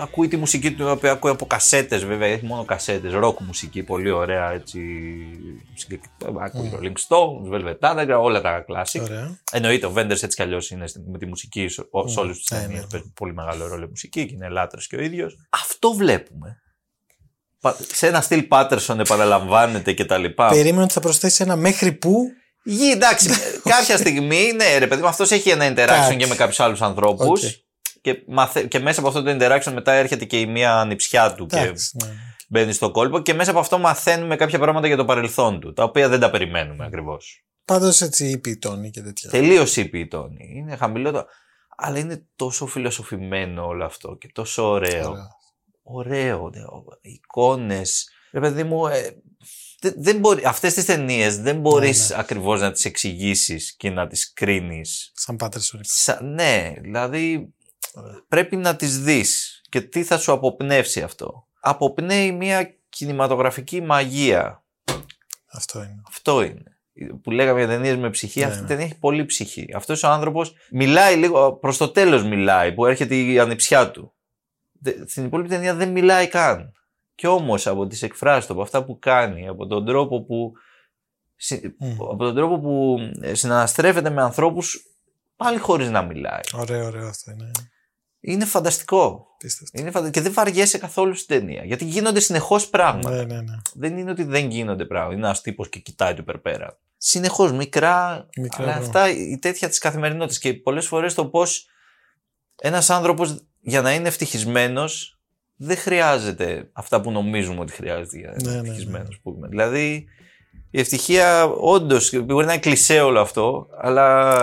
ακούει 0.01 0.27
τη 0.27 0.37
μουσική 0.37 0.71
του, 0.71 0.87
η 0.87 0.89
οποία 0.89 1.11
ακούει 1.11 1.31
από 1.31 1.45
κασέτες 1.45 2.05
βέβαια, 2.05 2.27
έχει 2.27 2.45
μόνο 2.45 2.63
κασέτες, 2.65 3.13
ροκ 3.13 3.39
μουσική, 3.39 3.83
πολύ 3.83 4.09
ωραία 4.11 4.51
έτσι. 4.51 4.79
μουσική. 5.69 5.99
Ακούει 6.41 6.71
Rolling 6.79 6.93
Stones, 7.07 7.53
Velvet 7.53 7.79
Underground, 7.79 8.21
όλα 8.21 8.41
τα 8.41 8.65
classic. 8.67 9.01
Ωραία. 9.01 9.37
Εννοείται, 9.51 9.85
ο 9.85 9.91
Βέντερς 9.91 10.11
έτσι 10.23 10.27
κι 10.35 10.41
αλλιώς 10.41 10.69
είναι 10.71 10.87
στην- 10.87 11.03
με 11.11 11.17
τη 11.17 11.25
μουσική 11.25 11.67
σε, 11.67 11.87
ο- 11.91 12.07
σε 12.07 12.19
όλες 12.19 12.31
τις 12.31 12.53
ναι, 12.53 12.59
ταινίες. 12.61 12.81
ναι. 12.81 12.87
Παίζει 12.91 13.11
πολύ 13.13 13.33
μεγάλο 13.33 13.67
ρόλο 13.67 13.83
η 13.83 13.87
μουσική 13.89 14.25
και 14.25 14.33
είναι 14.33 14.49
λάτρης 14.49 14.79
και 14.87 14.95
ο 14.95 15.01
ίδιος. 15.01 15.37
Αυτό 15.49 15.93
βλέπουμε. 15.93 16.57
Πα- 17.63 17.77
Σε 17.91 18.07
ένα 18.07 18.21
στυλ 18.21 18.41
Πάτερσον 18.43 18.99
επαναλαμβάνεται 18.99 19.91
και 19.93 20.05
τα 20.05 20.17
λοιπά. 20.17 20.49
Περίμενα 20.49 20.83
ότι 20.83 20.93
θα 20.93 20.99
προσθέσει 20.99 21.43
ένα 21.43 21.55
μέχρι 21.55 21.91
που. 21.91 22.25
Γη, 22.63 22.91
εντάξει, 22.91 23.29
κάποια 23.63 23.97
στιγμή, 23.97 24.51
ναι, 24.55 24.77
ρε 24.77 24.87
παιδί 24.87 25.01
μου, 25.01 25.07
αυτός 25.07 25.31
έχει 25.31 25.49
ένα 25.49 25.65
interaction 25.67 25.77
Εντάξει. 25.77 26.15
και 26.15 26.27
με 26.27 26.35
κάποιους 26.35 26.59
άλλους 26.59 26.81
ανθρώπους. 26.81 27.43
Οκ. 27.43 27.49
Και, 28.01 28.23
μαθε... 28.27 28.63
και 28.63 28.79
μέσα 28.79 28.99
από 28.99 29.09
αυτό 29.09 29.23
το 29.23 29.31
interaction 29.39 29.71
μετά 29.73 29.91
έρχεται 29.91 30.25
και 30.25 30.39
η 30.39 30.45
μία 30.45 30.75
ανιψιά 30.79 31.33
του 31.33 31.47
Εντάξει, 31.51 31.97
και 31.97 32.05
ναι. 32.05 32.13
μπαίνει 32.49 32.73
στο 32.73 32.91
κόλπο. 32.91 33.19
Και 33.19 33.33
μέσα 33.33 33.51
από 33.51 33.59
αυτό 33.59 33.77
μαθαίνουμε 33.77 34.35
κάποια 34.35 34.59
πράγματα 34.59 34.87
για 34.87 34.97
το 34.97 35.05
παρελθόν 35.05 35.59
του, 35.59 35.73
τα 35.73 35.83
οποία 35.83 36.09
δεν 36.09 36.19
τα 36.19 36.29
περιμένουμε 36.29 36.85
ακριβώς. 36.85 37.43
Πάντως 37.65 38.01
έτσι 38.01 38.25
είπε 38.29 38.49
η 38.49 38.57
Τόνη 38.57 38.89
και 38.89 39.01
τέτοια. 39.01 39.29
Τελείως 39.29 39.75
είπε 39.75 39.97
η 39.99 40.07
Τόνη. 40.07 40.53
Είναι 40.55 40.75
χαμηλό 40.75 41.11
το. 41.11 41.25
Αλλά 41.77 41.97
είναι 41.99 42.25
τόσο 42.35 42.65
φιλοσοφημένο 42.65 43.65
όλο 43.65 43.85
αυτό 43.85 44.17
και 44.19 44.29
τόσο 44.33 44.69
ωραίο. 44.69 45.09
Ωραία. 45.09 45.27
Ωραίο. 45.83 46.49
ναι, 46.49 46.61
ο- 46.63 46.85
Εικόνες. 47.01 48.09
Ρε 48.31 48.39
παιδί 48.39 48.63
μου, 48.63 48.87
ε, 48.87 49.21
δεν, 49.79 49.93
δεν 49.97 50.17
μπορεί, 50.19 50.45
αυτές 50.45 50.73
τις 50.73 50.85
ταινίες 50.85 51.39
δεν 51.41 51.59
μπορείς 51.59 52.09
ναι. 52.09 52.15
ακριβώς 52.19 52.59
να 52.61 52.71
τις 52.71 52.85
εξηγήσεις 52.85 53.75
και 53.77 53.89
να 53.89 54.07
τις 54.07 54.33
κρίνεις. 54.33 55.11
Σαν 55.15 55.35
Πάτερσον. 55.35 55.79
Σα, 55.83 56.23
ναι, 56.23 56.73
δηλαδή 56.81 57.53
πρέπει 58.27 58.55
να 58.55 58.75
τις 58.75 58.99
δεις 59.03 59.61
και 59.69 59.81
τι 59.81 60.03
θα 60.03 60.17
σου 60.17 60.31
αποπνεύσει 60.31 61.01
αυτό. 61.01 61.47
Αποπνέει 61.59 62.31
μια 62.31 62.75
κινηματογραφική 62.89 63.81
μαγεία. 63.81 64.63
Αυτό 65.51 65.79
είναι. 65.79 66.01
Αυτό 66.07 66.41
είναι. 66.43 66.63
Που 67.23 67.31
λέγαμε 67.31 67.59
για 67.59 67.67
ταινίες 67.67 67.97
με 67.97 68.09
ψυχή, 68.09 68.39
Ναι, 68.39 68.45
αυτή 68.45 68.57
η 68.57 68.61
ναι. 68.61 68.67
ταινία 68.67 68.85
έχει 68.85 68.99
πολύ 68.99 69.25
ψυχή. 69.25 69.67
Αυτός 69.75 70.03
ο 70.03 70.07
άνθρωπος 70.07 70.53
μιλάει 70.71 71.15
λίγο, 71.15 71.53
προς 71.53 71.77
το 71.77 71.89
τέλος 71.89 72.23
μιλάει, 72.23 72.73
που 72.73 72.85
έρχεται 72.85 73.15
η 73.15 73.39
ανιψιά 73.39 73.91
του. 73.91 74.13
Δε- 74.83 75.07
Στην 75.07 75.25
υπόλοιπη 75.25 75.49
ταινία 75.49 75.73
δεν 75.75 75.89
μιλάει 75.91 76.27
καν. 76.27 76.71
Κι 77.15 77.27
όμως 77.27 77.67
από 77.67 77.87
τις 77.87 78.01
εκφράσεις 78.01 78.45
του, 78.45 78.53
από 78.53 78.61
αυτά 78.61 78.83
που 78.83 78.99
κάνει, 78.99 79.47
από 79.47 79.65
τον 79.67 79.85
τρόπο 79.85 80.21
που. 80.23 80.53
συ- 81.35 81.65
Μμ. 81.79 81.91
Από 82.01 82.17
τον 82.23 82.35
τρόπο 82.35 82.59
που 82.59 82.97
ε, 83.21 83.33
συναναστρέφεται 83.33 84.09
με 84.09 84.21
ανθρώπους 84.21 84.85
πάλι 85.35 85.57
χωρίς 85.57 85.89
να 85.89 86.01
μιλάει. 86.01 86.41
Ωραίο, 86.53 86.85
ωραίο 86.85 87.07
αυτό 87.07 87.31
είναι. 87.31 87.51
Είναι 88.19 88.45
φανταστικό. 88.45 89.27
Πίστευτο. 89.37 89.81
Είναι 89.81 89.91
φαντα... 89.91 90.09
Και 90.09 90.21
δεν 90.21 90.33
βαριέσαι 90.33 90.77
καθόλου 90.77 91.15
στην 91.15 91.39
ταινία. 91.39 91.63
Γιατί 91.65 91.85
γίνονται 91.85 92.19
συνεχώς 92.19 92.69
πράγματα. 92.69 93.09
Ναι, 93.09 93.23
ναι, 93.23 93.41
ναι. 93.41 93.55
Δεν 93.73 93.97
είναι 93.97 94.11
ότι 94.11 94.23
δεν 94.23 94.49
γίνονται 94.49 94.85
πράγματα. 94.85 95.15
Είναι 95.15 95.25
ένας 95.25 95.41
τύπος 95.41 95.69
και 95.69 95.79
κοιτάει 95.79 96.11
το 96.13 96.19
υπερπέρα. 96.21 96.79
Συνεχώς 96.97 97.51
μικρά, 97.51 98.27
Μικρά 98.37 98.63
αλλά 98.63 98.71
πράγματα. 98.73 99.01
αυτά 99.03 99.17
η 99.19 99.37
τέτοια 99.37 99.69
της 99.69 99.77
καθημερινότητας. 99.79 100.39
Και 100.39 100.53
πολλές 100.53 100.87
φορές 100.87 101.13
το 101.13 101.27
πώς 101.27 101.67
ένας 102.61 102.89
άνθρωπος 102.89 103.45
για 103.63 103.81
να 103.81 103.93
είναι 103.93 104.07
ευτυχισμένος 104.07 105.17
δεν 105.55 105.77
χρειάζεται 105.77 106.69
αυτά 106.73 107.01
που 107.01 107.11
νομίζουμε 107.11 107.59
ότι 107.59 107.73
χρειάζεται 107.73 108.17
για 108.17 108.27
να 108.27 108.33
είναι 108.39 108.49
Ναι, 108.49 108.55
ναι, 108.55 108.61
ναι. 108.61 108.67
ευτυχισμένος. 108.67 109.21
Δηλαδή 109.49 110.05
Η 110.69 110.79
ευτυχία, 110.79 111.43
όντως, 111.45 112.11
μπορεί 112.23 112.45
να 112.45 112.51
είναι 112.51 112.61
κλεισέ 112.61 112.99
όλο 112.99 113.19
αυτό, 113.19 113.67
αλλά 113.81 114.41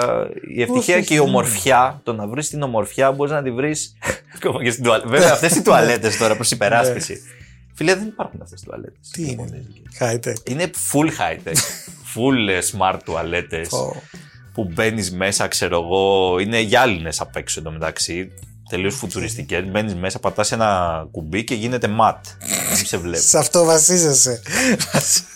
η 0.54 0.62
ευτυχία 0.62 0.96
Όχι, 0.96 1.06
και 1.06 1.14
η 1.14 1.18
όχι, 1.18 1.28
ομορφιά, 1.28 2.00
το 2.04 2.12
να 2.12 2.26
βρεις 2.26 2.48
την 2.48 2.62
ομορφιά, 2.62 3.12
μπορείς 3.12 3.32
να 3.32 3.42
τη 3.42 3.50
βρεις. 3.50 3.96
ακόμα 4.36 4.62
και 4.62 4.70
στην 4.70 4.84
τουαλέτα. 4.84 5.08
Βέβαια, 5.08 5.32
αυτές 5.32 5.56
οι 5.56 5.62
τουαλέτες 5.62 6.16
τώρα 6.16 6.34
προς 6.34 6.50
υπεράσπιση. 6.50 7.20
Φίλε, 7.74 7.94
δεν 7.94 8.06
υπάρχουν 8.06 8.40
αυτές 8.42 8.60
οι 8.60 8.64
τουαλέτες. 8.64 9.08
Τι 9.12 9.30
είναι; 9.30 9.64
High 10.00 10.14
tech. 10.28 10.48
Είναι 10.50 10.70
full 10.92 11.06
high 11.06 11.48
tech. 11.48 11.54
full 12.14 12.48
ε, 12.48 12.58
smart 12.72 12.98
τουαλέτες. 13.04 13.72
Ω. 13.72 14.02
που 14.54 14.64
μπαίνεις 14.64 15.10
μέσα, 15.12 15.48
ξέρω 15.48 15.82
εγώ. 15.82 16.38
Είναι 16.38 16.60
γυάλινες 16.60 17.20
απ' 17.20 17.36
έξω 17.36 17.60
εντωμεταξύ. 17.60 18.30
Τελείως 18.70 18.94
φουτουριστικέ. 18.94 19.60
Μπαίνεις 19.60 19.94
μέσα, 19.94 20.18
πατάς 20.18 20.52
ένα 20.52 21.02
κουμπί 21.10 21.44
και 21.44 21.54
γίνεται 21.54 21.88
ματ. 21.88 22.24
Δεν 22.74 22.86
σε 22.86 22.96
βλέπει. 22.96 23.22
Σε 23.22 23.38
αυτό 23.38 23.64
βασίζεσαι. 23.64 24.42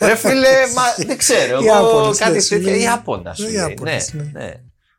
Ρε 0.00 0.16
φίλε, 0.16 0.48
μα 0.74 0.82
δεν 1.06 1.18
ξέρω. 1.18 1.60
Οι 1.62 1.66
Εγώ 1.66 1.74
Ιάπωνες, 1.76 2.18
ναι, 2.18 2.24
κάτι 2.26 2.42
σου 2.42 2.48
τέτοια. 2.48 2.70
λέει. 2.70 2.80
Η 2.80 2.86
Άπωνας 2.88 3.36
σου 3.36 3.42
Οι 3.42 3.46
λέει. 3.52 3.54
Ναι, 3.54 3.68
Ιάπωνες, 3.68 4.12
ναι. 4.12 4.22
ναι. 4.32 4.52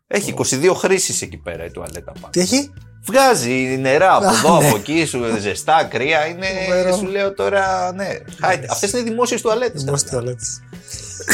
Έχει 0.08 0.34
22 0.38 0.72
χρήσεις 0.76 1.22
εκεί 1.22 1.38
πέρα 1.38 1.66
η 1.66 1.72
τουαλέτα 1.72 2.12
πάνω. 2.12 2.28
Τι 2.32 2.40
έχει; 2.40 2.70
Βγάζει 3.06 3.78
νερά 3.82 4.16
από 4.16 4.26
Α, 4.26 4.30
εδώ, 4.38 4.58
ναι. 4.62 4.68
από 4.68 4.76
εκεί, 4.76 5.06
σου 5.06 5.20
ζεστά, 5.40 5.84
κρύα. 5.84 6.26
Είναι, 6.26 6.46
Φοβερό. 6.68 6.96
σου 6.98 7.06
λέω 7.06 7.34
τώρα, 7.34 7.94
ναι. 7.94 8.08
Αυτές 8.70 8.92
είναι 8.92 9.02
δημόσιες 9.02 9.42
τουαλέτες. 9.42 9.84
Δημόσιες 9.84 10.12
τουαλέτες. 10.12 10.60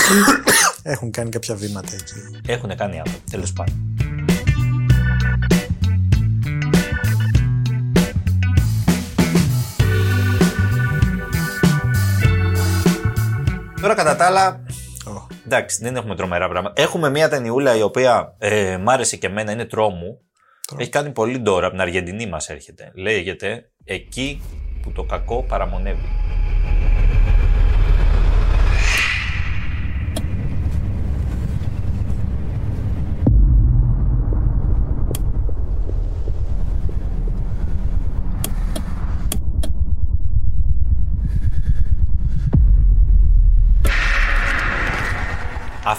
Έχουν 0.83 1.11
κάνει 1.11 1.29
κάποια 1.29 1.55
βήματα 1.55 1.89
εκεί. 1.93 2.41
Έχουν 2.51 2.75
κάνει 2.77 2.99
άνθρωποι, 2.99 3.29
τέλος 3.31 3.53
πάντων. 3.53 3.90
Κατά 14.03 14.15
τα 14.15 14.25
άλλα, 14.25 14.63
Ω. 15.05 15.27
εντάξει, 15.45 15.83
δεν 15.83 15.95
έχουμε 15.95 16.15
τρομερά 16.15 16.49
πράγματα. 16.49 16.81
Έχουμε 16.81 17.09
μια 17.09 17.29
ταινιούλα 17.29 17.75
η 17.75 17.81
οποία 17.81 18.35
ε, 18.37 18.77
μ' 18.77 18.89
άρεσε 18.89 19.17
και 19.17 19.27
εμένα, 19.27 19.51
είναι 19.51 19.65
τρόμου. 19.65 20.19
Έχει 20.77 20.89
κάνει 20.89 21.09
πολύ 21.09 21.39
ντόρα, 21.39 21.65
από 21.65 21.75
την 21.75 21.81
Αργεντινή 21.81 22.27
μας 22.27 22.49
έρχεται. 22.49 22.91
Λέγεται 22.95 23.71
«Εκεί 23.83 24.41
που 24.81 24.91
το 24.91 25.03
κακό 25.03 25.43
παραμονεύει». 25.43 26.09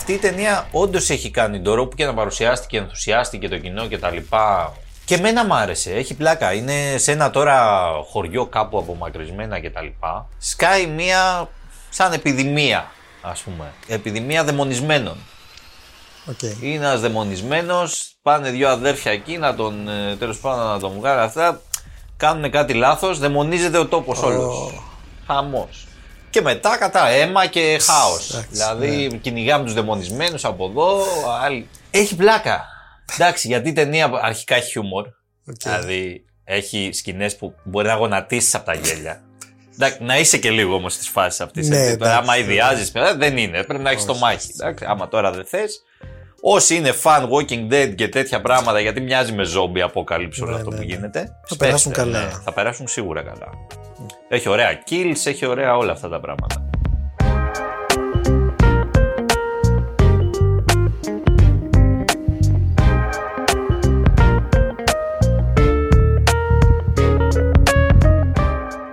Αυτή 0.03 0.15
η 0.15 0.19
ταινία 0.19 0.69
όντως 0.73 1.11
έχει 1.11 1.31
κάνει 1.31 1.59
ντόρο 1.59 1.87
όπου 1.87 1.97
και 1.97 2.05
να 2.05 2.15
παρουσιάστηκε, 2.15 2.79
ενθουσιάστηκε 2.79 3.49
το 3.49 3.59
κοινό 3.59 3.87
και 3.87 3.99
τα 3.99 4.11
λοιπά. 4.11 4.73
Και 5.05 5.15
εμένα 5.15 5.45
μ' 5.45 5.53
άρεσε, 5.53 5.93
έχει 5.93 6.15
πλάκα. 6.15 6.53
Είναι 6.53 6.97
σε 6.97 7.13
ένα 7.13 7.31
τώρα 7.31 7.89
χωριό 8.11 8.47
κάπου 8.47 8.79
απομακρυσμένα 8.79 9.61
και 9.61 9.71
τα 9.71 9.83
λοιπά. 9.83 10.29
Σκάει 10.39 10.87
μία 10.87 11.49
σαν 11.91 12.13
επιδημία, 12.13 12.91
ας 13.21 13.41
πούμε. 13.41 13.73
Επιδημία 13.87 14.45
δαιμονισμένων. 14.45 15.17
Οκ. 16.31 16.43
Είναι 16.61 16.85
ένας 16.87 17.01
δαιμονισμένος, 17.01 18.15
πάνε 18.23 18.51
δύο 18.51 18.69
αδέρφια 18.69 19.13
εκεί 19.13 19.39
να 19.39 19.55
τον, 19.55 19.89
ε, 19.89 20.17
τέλος 20.17 20.39
πάντων, 20.39 20.67
να 20.67 20.79
τον 20.79 20.93
βγάλουν 20.99 21.23
αυτά. 21.23 21.61
Κάνουν 22.17 22.51
κάτι 22.51 22.75
λάθος, 22.75 23.19
δαιμονίζεται 23.19 23.79
ο 23.79 23.87
τόπος 23.87 24.23
όλος. 24.23 24.83
Χαμός. 25.27 25.87
Και 26.33 26.41
μετά 26.41 26.77
κατά 26.77 27.09
αίμα 27.09 27.47
και 27.47 27.79
χάος. 27.81 28.31
Εντάξει, 28.31 28.49
Δηλαδή 28.51 29.19
κυνηγάμε 29.23 29.65
τους 29.65 29.75
δαιμονισμένους 29.75 30.45
από 30.45 30.69
εδώ. 30.69 31.05
Άλλοι. 31.43 31.69
Έχει 31.91 32.17
πλάκα. 32.17 32.67
Εντάξει, 33.15 33.49
γιατί 33.49 33.69
η 33.69 33.73
ταινία 33.73 34.11
αρχικά 34.23 34.55
έχει 34.55 34.71
χιούμορ. 34.71 35.07
Δηλαδή 35.45 36.25
έχει 36.45 36.91
σκηνές 36.93 37.37
που 37.37 37.55
μπορεί 37.65 37.87
να 37.87 37.95
γονατίσεις 37.95 38.55
από 38.55 38.65
τα 38.65 38.75
γέλια. 38.75 39.23
Εντάξει, 39.75 40.03
να 40.03 40.19
είσαι 40.19 40.39
και 40.39 40.51
λίγο 40.51 40.75
όμως 40.75 40.93
στις 40.93 41.09
φάσεις 41.09 41.41
αυτής. 41.41 41.69
Ναι, 41.69 41.87
εντάξει, 41.87 42.17
άμα 42.17 42.35
ναι. 42.35 42.41
ιδιάζεις, 42.41 42.93
δεν 43.17 43.37
είναι. 43.37 43.65
Πρέπει 43.65 43.83
να 43.83 43.91
έχεις 43.91 44.05
το 44.05 44.15
μάχη. 44.15 44.51
Εντάξει, 44.53 44.85
άμα 44.89 45.09
τώρα 45.09 45.33
δεν 45.33 45.45
θες. 45.45 45.83
Όσοι 46.45 46.75
είναι 46.77 46.93
fan 47.03 47.29
Walking 47.29 47.73
Dead 47.73 47.95
και 47.95 48.09
τέτοια 48.09 48.41
πράγματα, 48.41 48.81
γιατί 48.81 49.01
μοιάζει 49.01 49.33
με 49.33 49.45
zombie 49.57 49.79
αποκαλύψει 49.81 50.43
όλο 50.43 50.51
Ναι, 50.51 50.57
αυτό 50.57 50.71
ναι, 50.71 50.77
που 50.77 50.83
ναι. 50.83 50.89
γίνεται. 50.95 51.19
Θα 51.21 51.35
σπέστε, 51.55 51.65
περάσουν 51.65 51.93
καλά. 51.93 52.25
ναι, 52.25 52.31
θα 52.45 52.53
περάσουν 52.53 52.89
σίγουρα 52.89 53.23
καλά. 53.23 53.49
Έχει 54.29 54.49
ωραία 54.49 54.83
kills, 54.91 55.21
έχει 55.25 55.47
ωραία 55.47 55.77
όλα 55.77 55.93
αυτά 55.93 56.09
τα 56.09 56.21
πράγματα. 56.21 56.71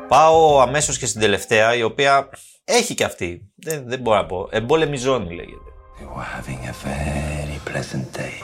Πάω 0.08 0.60
αμέσως 0.60 0.98
και 0.98 1.06
στην 1.06 1.22
τελευταία, 1.22 1.76
η 1.76 1.84
οποία 1.84 2.30
έχει 2.66 2.94
και 2.94 3.04
αυτή. 3.04 3.52
Δεν, 3.56 3.84
δεν 3.88 4.00
μπορώ 4.00 4.18
να 4.18 4.26
πω. 4.26 4.48
Εμπόλεμη 4.52 4.98
ζώνη 4.98 5.36
λέγεται. 5.36 5.70
We 6.00 6.06
were 6.08 6.22
having 6.22 6.66
a 6.66 6.72
very 6.72 7.60
pleasant 7.66 8.14
day. 8.14 8.42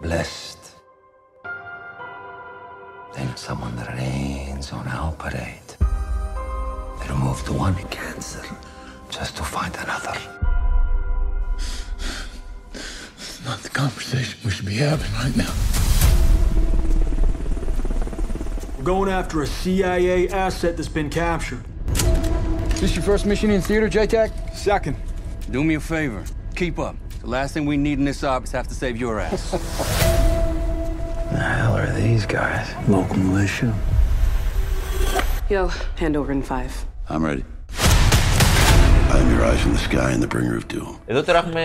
Blessed. 0.00 0.58
Then 3.14 3.36
someone 3.36 3.76
rains 3.96 4.72
on 4.72 4.88
our 4.88 5.12
parade. 5.12 5.76
They 7.00 7.08
remove 7.08 7.46
one 7.50 7.74
cancer 7.90 8.44
just 9.10 9.36
to 9.36 9.42
find 9.42 9.74
another. 9.76 10.16
Not 13.44 13.58
the 13.62 13.68
conversation 13.68 14.38
we 14.42 14.50
should 14.50 14.66
be 14.66 14.76
having 14.76 15.12
right 15.12 15.36
now. 15.36 15.52
We're 18.78 18.84
going 18.84 19.10
after 19.10 19.42
a 19.42 19.46
CIA 19.46 20.28
asset 20.28 20.76
that's 20.78 20.88
been 20.88 21.10
captured. 21.10 21.64
This 22.81 22.95
your 22.95 23.03
first 23.03 23.25
mission 23.25 23.49
in 23.49 23.61
theater, 23.61 23.87
JTAC? 23.89 24.29
Second, 24.53 24.95
Do 25.49 25.63
me 25.63 25.75
a 25.75 25.79
favor. 25.79 26.23
Keep 26.55 26.77
up. 26.79 26.95
The 27.21 27.27
last 27.27 27.53
thing 27.53 27.65
we 27.65 27.77
need 27.77 27.97
in 27.99 28.05
this 28.05 28.23
op 28.23 28.43
is 28.43 28.51
have 28.51 28.67
to 28.67 28.73
save 28.73 28.95
your 28.97 29.19
ass. 29.19 29.51
The 31.31 31.37
hell 31.37 31.73
are 31.81 31.91
these 32.01 32.25
guys? 32.25 32.67
local 32.87 33.17
militia. 33.17 33.73
Yo, 35.49 35.61
hand 36.01 36.15
over 36.17 36.31
in 36.37 36.41
five. 36.43 36.71
I'm 37.09 37.23
ready. 37.29 37.43
I'm 39.15 39.27
your 39.33 39.43
eyes 39.45 39.61
in 39.65 39.71
the 39.71 39.79
sky 39.89 40.11
and 40.11 40.21
the 40.21 40.27
bringer 40.27 40.57
of 40.57 40.67
doom. 40.67 40.95
Εδώ 41.05 41.23
τώρα 41.23 41.37
έχουμε 41.39 41.63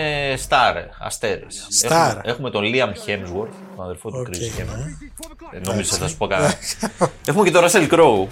star, 0.48 0.74
αστέρες. 0.98 1.66
Star. 1.84 1.90
Έχουμε, 1.90 2.22
έχουμε 2.24 2.50
τον 2.50 2.62
Liam 2.64 2.92
Hemsworth, 3.06 3.54
τον 3.76 3.84
αδερφό 3.84 4.10
του 4.10 4.18
Οκ, 4.18 4.26
Chris 4.28 4.38
ναι. 4.38 4.64
Hemsworth. 4.64 5.54
Ε, 5.54 5.58
Νόμιζα 5.70 5.96
θα 5.96 6.08
σου 6.08 6.16
πω 6.16 6.26
κανένα. 6.26 6.54
έχουμε 7.26 7.44
και 7.44 7.50
τον 7.50 7.64
Russell 7.64 7.88
Crowe. 7.90 8.26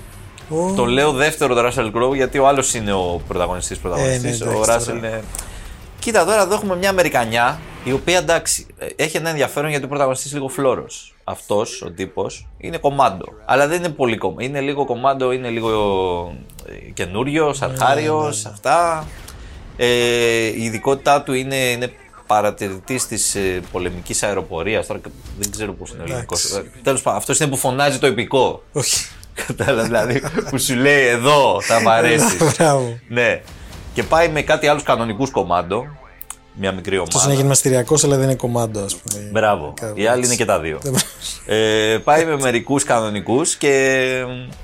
Το 0.76 0.86
λέω 0.86 1.12
δεύτερο 1.12 1.56
το 1.56 1.68
Russell 1.68 1.92
Crowe 1.92 2.16
γιατί 2.16 2.40
ο 2.40 2.48
άλλος 2.48 2.74
είναι 2.74 2.94
ο 2.94 3.22
πρωταγωνιστής 3.28 3.78
πρωταγωνιστής. 3.78 4.42
Ε, 4.42 4.46
ναι, 4.46 4.50
ο 4.50 4.62
εντάξει, 4.62 4.72
Russell 4.72 4.96
τώρα. 4.96 5.08
είναι... 5.08 5.24
Κοίτα 6.00 6.26
τώρα 6.26 6.42
εδώ 6.42 6.54
έχουμε 6.54 6.76
μια 6.76 6.90
Αμερικανιά 6.90 7.60
η 7.84 7.92
οποία 7.92 8.18
εντάξει 8.18 8.66
ε, 8.78 8.88
έχει 8.96 9.18
ένα 9.18 9.30
ενδιαφέρον 9.30 9.70
γιατί 9.70 9.86
ο 9.86 9.88
πρωταγωνιστής 9.88 10.32
είναι 10.32 10.40
λίγο 10.40 10.52
φλόρος. 10.52 11.16
Αυτός 11.24 11.82
ο 11.82 11.92
τύπος 11.92 12.48
είναι 12.58 12.78
κομμάντο. 12.78 13.26
Αλλά 13.46 13.68
δεν 13.68 13.78
είναι 13.78 13.90
πολύ 13.90 14.18
κομμάντο. 14.18 14.44
Είναι 14.44 14.62
λίγο 14.62 14.86
κομμάντο, 14.86 15.32
είναι 15.32 15.50
λίγο 15.50 16.36
ε, 16.68 16.92
καινούριος, 16.92 17.60
Ναι, 17.60 17.66
αρχάριος, 17.66 18.46
αυτά. 18.46 19.08
Ε, 19.78 19.88
η 20.46 20.64
ειδικότητά 20.64 21.22
του 21.22 21.34
είναι, 21.34 21.56
είναι 21.56 21.92
παρατηρητής 22.28 23.08
της 23.08 23.36
ε, 23.36 23.62
πολεμικής 23.72 24.24
αεροπορίας. 24.24 24.88
Τώρα 24.88 25.00
δεν 25.40 25.52
ξέρω 25.52 25.74
πώς 25.74 25.90
είναι 25.90 26.02
ο 26.02 26.06
ελληνικό. 26.08 26.36
Τέλος 26.84 27.02
πάντων, 27.02 27.20
αυτός 27.20 27.40
είναι 27.40 27.50
που 27.50 27.58
φωνάζει 27.58 28.00
το 28.00 28.06
επικό. 28.06 28.64
Όχι. 28.72 29.08
Κατάλαβα, 29.48 29.84
δηλαδή 29.84 30.22
που 30.50 30.58
σου 30.60 30.76
λέει 30.76 31.06
εδώ 31.08 31.62
θα 31.62 31.82
μ' 31.82 31.90
αρέσεις. 31.90 32.38
Μπράβο. 32.58 33.00
ναι. 33.08 33.42
Και 33.94 34.04
πάει 34.04 34.28
με 34.30 34.42
κάτι 34.42 34.68
άλλους 34.68 34.84
κανονικούς 34.84 35.30
κομμάντο. 35.32 35.86
Μια 36.58 36.72
μικρή 36.72 36.98
Αυτός 36.98 37.14
ομάδα. 37.16 37.30
είναι 37.32 37.40
γυμναστηριακός, 37.42 38.04
αλλά 38.04 38.16
δεν 38.16 38.24
είναι 38.26 38.36
κομμάντο, 38.36 38.80
ας 38.80 38.96
πούμε. 38.96 39.30
Μπράβο. 39.32 39.74
Κάπου 39.82 40.00
Οι 40.00 40.08
άλλοι 40.08 40.18
έτσι. 40.20 40.26
είναι 40.30 40.36
και 40.36 40.46
τα 40.46 40.60
δύο. 40.60 40.80
Δεν- 40.82 40.96
ε, 41.46 41.98
πάει 42.04 42.26
με 42.26 42.38
μερικούς 42.38 42.84
κανονικούς 42.84 43.56
και 43.56 44.04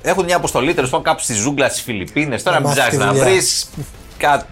έχουν 0.02 0.24
μια 0.24 0.36
αποστολή 0.36 0.74
τέλος 0.74 0.90
πάντων 0.90 1.04
κάπου 1.06 1.20
στη 1.22 1.34
ζούγκλα 1.34 1.68
στις 1.68 1.82
Φιλιππίνες. 1.82 2.42
Τώρα 2.42 2.60
Να 2.60 2.66
μην 2.66 2.76
μάθει 2.76 2.80
ψάξεις 2.80 2.98
τη 3.00 3.04
να 3.06 3.12
δουλειά. 3.12 3.30
βρεις 3.30 3.68
κάτι. 4.16 4.44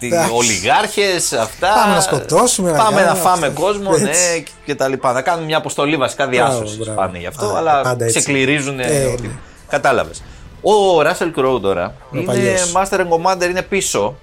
Εντάξει. 0.00 0.30
Ολιγάρχες, 0.32 1.32
αυτά. 1.32 1.68
Πάμε 1.74 1.94
να 1.94 2.00
σκοτώσουμε, 2.00 2.70
να 2.70 2.76
Πάμε 2.76 3.00
να 3.00 3.06
κάνουμε 3.06 3.20
φάμε 3.22 3.46
αυτό. 3.46 3.60
κόσμο, 3.60 3.96
ναι, 3.96 4.08
Έτσι. 4.10 4.44
και 4.64 4.74
τα 4.74 4.88
λοιπά. 4.88 5.12
Να 5.12 5.22
κάνουν 5.22 5.44
μια 5.44 5.56
αποστολή 5.56 5.96
βασικά 5.96 6.26
διάσωσης. 6.26 6.76
μπράβο. 6.78 6.96
Πάνε 7.00 7.18
γι' 7.18 7.26
αυτό, 7.26 7.46
Α, 7.46 7.54
αλλά 7.56 7.80
πάντα 7.80 8.04
έτσι. 8.04 8.18
ξεκληρίζουν. 8.18 8.80
Ε, 8.80 9.04
ότι... 9.04 9.22
ναι. 9.22 9.32
Κατάλαβες. 9.70 10.22
Ο 10.62 11.00
Russell 11.00 11.34
Crowe 11.38 11.60
τώρα 11.60 11.94
είναι 12.12 12.22
παλιός. 12.24 12.72
Master 12.76 13.00
and 13.00 13.08
Commander, 13.08 13.48
είναι 13.48 13.62
πίσω. 13.62 14.16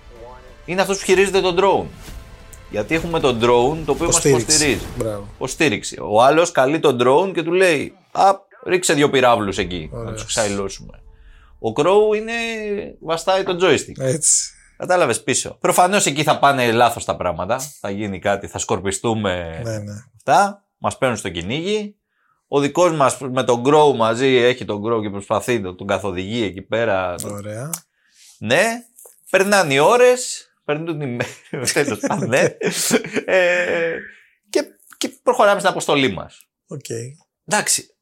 Είναι 0.66 0.82
αυτός 0.82 0.98
που 1.00 1.06
χειρίζεται 1.06 1.42
τον 1.42 1.56
drone. 1.60 1.86
Γιατί 2.72 2.96
έχουμε 2.96 3.20
τον 3.20 3.38
drone 3.42 3.78
το 3.86 3.92
οποίο 3.92 4.06
μας 4.06 4.24
Υποστήριξη. 4.24 4.42
υποστηρίζει. 4.42 4.86
Μπράβο. 4.98 5.28
Υποστήριξη. 5.36 5.98
Ο 6.02 6.24
άλλος 6.24 6.52
καλεί 6.52 6.80
τον 6.80 6.98
drone 7.02 7.32
και 7.34 7.44
του 7.44 7.52
λέει: 7.52 7.96
Α, 8.12 8.32
ρίξε 8.66 8.94
δύο 8.94 9.10
πυράβλους 9.10 9.58
εκεί, 9.58 9.90
να 9.94 10.14
τους 10.14 10.26
ξαϊλώσουμε. 10.26 11.00
Ο 11.60 11.72
Crow 11.76 12.16
είναι. 12.16 12.34
βαστάει 13.02 13.44
το 13.44 13.58
joystick. 13.62 13.98
Έτσι. 14.00 14.52
Κατάλαβες 14.78 15.24
πίσω. 15.24 15.58
Προφανώς 15.60 16.06
εκεί 16.06 16.24
θα 16.24 16.40
πάνε 16.40 16.72
λάθος 16.72 17.06
τα 17.06 17.16
πράγματα. 17.16 17.60
Θα 17.80 17.90
γίνει 17.90 18.20
κάτι, 18.20 18.48
θα 18.48 18.58
σκορπιστούμε 18.58 19.62
Ναι, 19.64 19.78
ναι. 19.78 19.94
αυτά. 20.18 20.64
Μας 20.78 20.98
παίρνουν 20.98 21.18
στο 21.18 21.30
κυνήγι. 21.30 21.96
Ο 22.48 22.60
δικός 22.60 22.92
μας 22.92 23.18
με 23.20 23.44
τον 23.44 23.64
Grow 23.66 23.94
μαζί 23.96 24.28
έχει 24.28 24.66
τον 24.66 24.82
Grow 24.86 25.02
και 25.02 25.10
προσπαθεί 25.10 25.60
να 25.60 25.76
τον 25.76 25.88
καθοδηγεί 25.88 26.44
εκεί 26.44 26.62
πέρα. 26.62 27.16
Ωραία. 27.24 27.70
Ναι, 28.40 28.64
περνάνε 29.30 29.74
οι 29.74 29.80
ώρες, 29.80 30.48
περνούν 30.66 31.02
οι 31.02 31.06
μέρες. 31.52 31.74
Τέλος 31.74 32.00
πάντων, 32.08 32.30
ναι. 32.30 32.44
Ε, 33.26 33.96
και, 34.50 34.64
και 34.98 35.10
προχωράμε 35.24 35.60
στην 35.60 35.72
αποστολή 35.72 36.12
μας. 36.12 36.48
Οκ. 36.68 36.86
Εντάξει. 37.46 37.96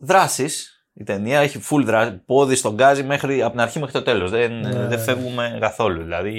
Δράσεις. 0.00 0.70
Η 0.98 1.04
ταινία 1.04 1.40
έχει 1.40 1.60
full 1.70 1.82
δράση. 1.84 2.12
Πόδι 2.26 2.54
στο 2.54 2.74
γκάζι 2.74 3.02
μέχρι, 3.02 3.42
από 3.42 3.50
την 3.50 3.60
αρχή 3.60 3.78
μέχρι 3.78 3.92
το 3.92 4.02
τέλος. 4.02 4.30
Δεν, 4.30 4.52
Ναι. 4.60 4.86
δεν 4.86 4.98
φεύγουμε 4.98 5.58
καθόλου. 5.60 6.02
Δηλαδή 6.02 6.30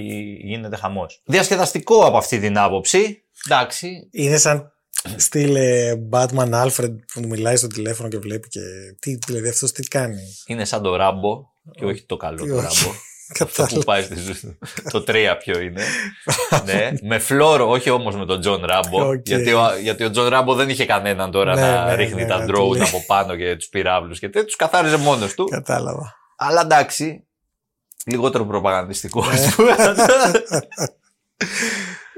γίνεται 0.44 0.76
χαμός. 0.76 1.22
Διασκεδαστικό 1.26 2.06
από 2.06 2.18
αυτή 2.18 2.40
την 2.40 2.58
άποψη. 2.58 3.24
Εντάξει. 3.46 4.10
Είναι 4.12 4.38
σαν 4.38 4.72
στυλ 5.15 5.56
ε, 5.56 5.93
Batman 6.12 6.50
Alfred 6.65 6.96
που 7.13 7.22
του 7.22 7.28
μιλάει 7.28 7.56
στο 7.56 7.67
τηλέφωνο 7.67 8.10
και 8.10 8.17
βλέπει 8.17 8.48
και 8.48 8.60
τι, 9.00 9.17
δηλαδή 9.28 9.50
αυτός 9.50 9.72
τι 9.72 9.84
κάνει. 9.84 10.22
Είναι 10.46 10.65
σαν 10.65 10.82
το 10.82 10.96
Ράμπο 10.96 11.43
και 11.72 11.86
όχι 11.86 12.04
το 12.06 12.17
καλό 12.17 12.43
Τι 12.43 12.50
το 12.50 12.56
όχι. 12.56 12.63
Ράμπο. 12.63 12.96
Αυτό 13.30 13.46
Κατάλαβα. 13.46 13.76
που 13.78 13.84
πάει 13.84 14.04
στη 14.04 14.15
ζωή 14.20 14.34
του. 14.41 14.58
Το 14.91 15.04
3 15.08 15.36
ποιο 15.39 15.60
είναι. 15.60 15.82
ναι. 16.65 16.91
Με 17.02 17.20
φλόρο, 17.20 17.70
όχι 17.70 17.89
όμως 17.89 18.15
με 18.15 18.26
τον 18.26 18.39
Τζον 18.39 18.65
Ράμπο. 18.65 19.08
Οκ. 19.08 19.28
Γιατί, 19.28 19.54
ο, 19.54 19.78
γιατί 19.82 20.04
ο 20.04 20.10
Τζον 20.12 20.28
Ράμπο 20.28 20.54
δεν 20.54 20.70
είχε 20.70 20.86
κανέναν 20.86 21.32
τώρα 21.32 21.56
Ναι, 21.56 21.62
να 21.62 21.86
ναι, 21.86 21.96
ρίχνει 21.96 22.22
ναι, 22.22 22.28
τα 22.28 22.38
να 22.39 22.46
του 22.46 22.52
drone 22.58 22.72
λέει. 22.78 22.88
από 22.88 23.04
πάνω 23.08 23.36
και 23.36 23.56
τους 23.56 23.67
πυραύλους 23.67 24.20
και 24.20 24.30
τέτοιους. 24.30 24.46
Τους 24.46 24.56
καθάριζε 24.56 24.98
μόνος 24.98 25.34
του. 25.34 25.46
Κατάλαβα. 25.46 26.15
Αλλά 26.38 26.62
εντάξει. 26.62 27.24
Λιγότερο 28.06 28.46
προπαγανδιστικό. 28.46 29.26
Ναι. 29.26 29.34
ας 29.34 29.52
πούμε. 29.56 29.76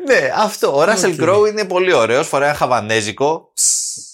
Ναι, 0.05 0.31
αυτό. 0.35 0.77
Ο 0.77 0.83
Russell 0.83 1.13
Οκ. 1.19 1.21
Crowe 1.21 1.47
είναι 1.49 1.65
πολύ 1.65 1.93
ωραίος. 1.93 2.27
Φοράει 2.27 2.49
ένα 2.49 2.57
χαβανέζικο. 2.57 3.53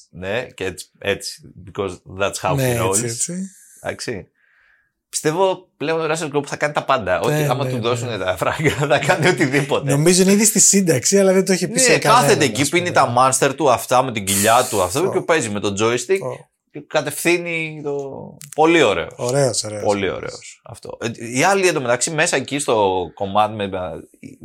ναι, 0.09 0.43
και 0.43 0.63
έτσι, 0.65 0.89
έτσι. 0.99 1.41
Because 1.65 1.89
that's 2.19 2.49
how 2.49 2.55
ναι, 2.55 2.77
he 2.79 2.83
rolls. 2.83 2.89
έτσι, 2.93 3.05
έτσι. 3.05 3.33
Εντάξει. 3.81 4.27
Πιστεύω 5.09 5.69
πλέον 5.77 5.99
ο 6.01 6.13
Russell 6.13 6.25
Crowe 6.27 6.41
που 6.41 6.47
θα 6.47 6.55
κάνει 6.55 6.73
τα 6.73 6.83
πάντα. 6.83 7.19
Ότι 7.19 7.33
Ναι, 7.33 7.47
άμα 7.49 7.63
ναι, 7.63 7.69
του 7.69 7.75
ναι. 7.75 7.81
δώσουν 7.81 8.19
τα 8.19 8.37
φράγκα 8.37 8.69
θα 8.69 8.99
κάνει 8.99 9.27
οτιδήποτε. 9.27 9.91
Νομίζω 9.91 10.21
είναι 10.21 10.31
ήδη 10.31 10.45
στη 10.45 10.59
σύνταξη, 10.59 11.19
αλλά 11.19 11.33
δεν 11.33 11.45
το 11.45 11.51
έχει 11.51 11.67
πει 11.67 11.79
σε 11.79 11.91
Ναι, 11.91 11.97
κανέναν. 11.97 12.23
κάθεται 12.23 12.43
ας 12.45 12.49
εκεί, 12.49 12.69
πούμε. 12.69 12.81
πίνει 12.81 12.91
τα 12.95 13.13
monster 13.17 13.53
του 13.55 13.71
αυτά 13.71 14.03
με 14.03 14.11
την 14.11 14.25
κοιλιά 14.25 14.67
του 14.69 14.81
αυτό 14.81 15.09
και 15.11 15.21
παίζει 15.21 15.49
με 15.49 15.59
το 15.59 15.73
joystick 15.79 16.19
Ω. 16.21 16.49
και 16.75 16.83
κατευθύνει 16.87 17.81
το. 17.83 17.97
Πολύ 18.55 18.81
ωραίος. 18.83 19.13
Ωραίος, 19.15 19.63
ωραίος. 19.63 19.83
Πολύ 19.83 20.09
ωραίος. 20.09 20.61
Αυτό. 20.63 20.97
Ε, 21.01 21.09
Οι 21.37 21.43
άλλοι 21.43 21.67
εντωμεταξύ 21.67 22.11
μέσα 22.11 22.35
εκεί 22.35 22.59
στο 22.59 23.05
κομμάτι 23.13 23.53
με... 23.53 23.69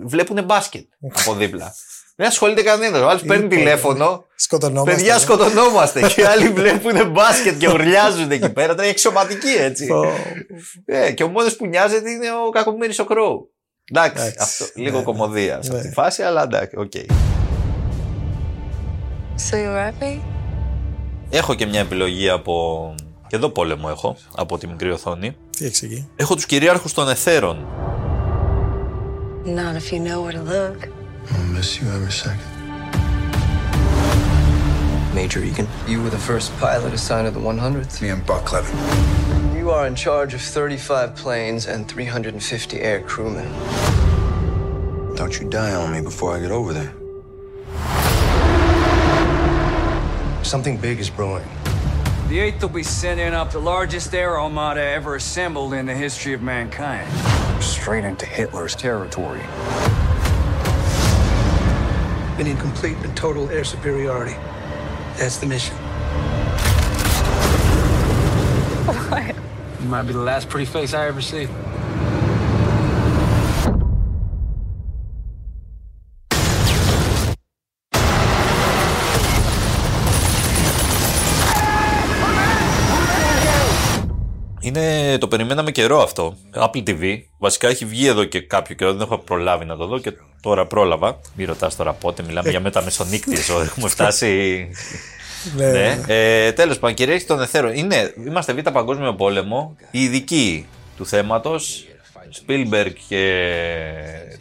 βλέπουν 0.07 0.45
μπάσκετ 0.45 0.85
από 1.21 1.35
δίπλα. 1.35 1.75
Δεν 2.16 2.29
ασχολείται 2.29 2.62
κανένας. 2.62 3.01
Ο 3.01 3.09
άλλος 3.09 3.23
παίρνει 3.23 3.43
Λοιπόν, 3.43 3.59
τηλέφωνο. 3.59 4.25
Σκοτωνόμαστε. 4.35 4.95
Παιδιά, 4.95 5.19
σκοτωνόμαστε. 5.19 6.01
και 6.01 6.21
οι 6.21 6.25
άλλοι 6.25 6.49
βλέπουν 6.61 7.11
μπάσκετ 7.11 7.59
και 7.59 7.69
ουρλιάζουν 7.71 8.31
εκεί 8.31 8.51
πέρα. 8.53 8.69
Τώρα 8.69 8.83
είναι 8.83 8.90
εξωματική 8.90 9.49
έτσι. 9.59 9.90
Ω, 9.93 10.05
Ε, 10.85 11.12
και 11.12 11.23
ο 11.23 11.29
μόνος 11.29 11.57
που 11.57 11.66
νοιάζεται 11.66 12.11
είναι 12.11 12.27
ο 12.47 12.51
κακομοίρης 12.51 12.99
ο 12.99 13.05
Crowe. 13.05 13.51
Εντάξει, 13.93 14.23
Εντάξει, 14.23 14.37
αυτό, 14.40 14.64
ναι, 14.75 14.83
λίγο 14.85 14.99
ναι. 14.99 15.05
κωμωδία 15.05 15.53
σε 15.62 15.71
αυτή 15.73 15.75
Ναι. 15.75 15.81
τη 15.88 15.93
φάση, 15.93 16.23
αλλά 16.23 16.43
εντάξει, 16.43 16.77
οκ. 16.77 16.93
So 19.51 19.55
you're 19.57 19.90
happy? 19.90 20.30
Έχω 21.31 21.55
και 21.55 21.66
μια 21.66 21.81
επιλογή 21.81 22.29
από. 22.29 22.95
Και 23.27 23.37
εδώ 23.37 23.49
πόλεμο 23.49 23.88
έχω, 23.90 24.16
από 24.37 24.59
τη 24.59 24.66
μικρή 24.66 24.90
οθόνη. 24.90 25.37
Τι 25.51 25.64
έχεις 25.64 25.83
εκεί. 25.83 26.09
Έχω 26.16 26.35
του 26.35 26.43
κυρίαρχου 26.47 26.88
των 26.95 27.09
εθέρων. 27.09 27.66
Not 29.45 29.75
if 29.81 29.93
you 29.93 30.01
know 30.07 30.19
where 30.23 30.33
to 30.33 30.43
look. 30.55 30.79
I'll 31.33 31.57
miss 31.57 31.71
you 31.79 31.87
every 31.97 32.14
second. 32.25 32.51
Major 35.14 35.40
Egan. 35.51 35.66
You 35.93 35.99
were 36.03 36.12
the 36.19 36.25
first 36.31 36.49
pilot 36.64 36.93
assigned 36.99 37.27
to 37.29 37.33
the 37.38 37.45
100th. 37.53 37.95
Me 38.03 38.09
and 38.14 38.23
Buck 38.31 38.47
Levin. 38.53 38.77
You 39.59 39.66
are 39.77 39.87
in 39.90 39.95
charge 40.07 40.33
of 40.35 40.40
35 40.40 41.14
planes 41.23 41.62
and 41.66 41.81
350 41.88 42.81
air 42.90 43.01
crewmen. 43.11 43.49
Don't 45.21 45.35
you 45.38 45.45
die 45.61 45.75
on 45.83 45.88
me 45.95 46.01
before 46.11 46.37
I 46.37 46.40
get 46.45 46.53
over 46.61 46.73
there. 46.79 46.93
Something 50.42 50.76
big 50.79 50.98
is 50.98 51.11
brewing. 51.11 51.44
The 52.29 52.38
8th 52.38 52.62
will 52.62 52.68
be 52.68 52.83
sending 52.83 53.35
up 53.35 53.50
the 53.50 53.59
largest 53.59 54.14
air 54.14 54.40
armada 54.40 54.81
ever 54.81 55.16
assembled 55.16 55.74
in 55.74 55.87
the 55.87 55.94
history 55.94 56.33
of 56.33 56.42
mankind. 56.42 57.11
Straight 57.62 58.05
into 58.05 58.24
Hitler's 58.24 58.74
territory. 58.74 59.42
We 62.38 62.44
need 62.44 62.59
complete 62.59 62.96
and 62.98 63.16
total 63.16 63.50
air 63.50 63.64
superiority. 63.64 64.35
That's 65.18 65.37
the 65.38 65.46
mission. 65.46 65.74
What? 68.87 69.37
You 69.83 69.88
might 69.88 70.03
be 70.05 70.12
the 70.12 70.20
last 70.20 70.48
pretty 70.48 70.66
face 70.66 70.94
I 70.94 71.07
ever 71.07 71.20
see. 71.20 71.48
Είναι, 84.77 85.19
το 85.19 85.29
περιμέναμε 85.29 85.71
καιρό 85.71 86.03
αυτό. 86.03 86.37
Apple 86.55 86.83
TV. 86.89 87.19
Βασικά 87.39 87.69
έχει 87.69 87.85
βγει 87.85 88.07
εδώ 88.07 88.25
και 88.25 88.41
κάποιο 88.41 88.75
καιρό. 88.75 88.93
Δεν 88.93 89.01
έχω 89.01 89.19
προλάβει 89.19 89.65
να 89.65 89.77
το 89.77 89.87
δω 89.87 89.99
και 89.99 90.13
τώρα 90.41 90.67
πρόλαβα. 90.67 91.21
Μην 91.35 91.47
ρωτάς 91.47 91.77
τώρα 91.77 91.93
πότε. 91.93 92.23
Μιλάμε 92.23 92.51
για 92.51 92.61
μεταμεσονύκτιες. 92.61 93.49
Έχουμε 93.67 93.89
φτάσει. 93.89 94.69
Ναι, 95.57 95.71
ναι. 95.71 96.01
Ε, 96.07 96.53
Τέλος 96.53 96.79
πάντων, 96.79 96.97
κυρίαρχη 96.97 97.27
των 97.27 97.41
εθέρων. 97.41 97.75
Είναι, 97.75 98.15
είμαστε 98.27 98.53
Β' 98.53 98.71
Παγκόσμιο 98.71 99.15
Πόλεμο. 99.15 99.77
Οι 99.91 100.03
ειδικοί 100.03 100.67
του 100.97 101.07
θέματος. 101.07 101.85
Spielberg 102.47 102.93
και 103.09 103.43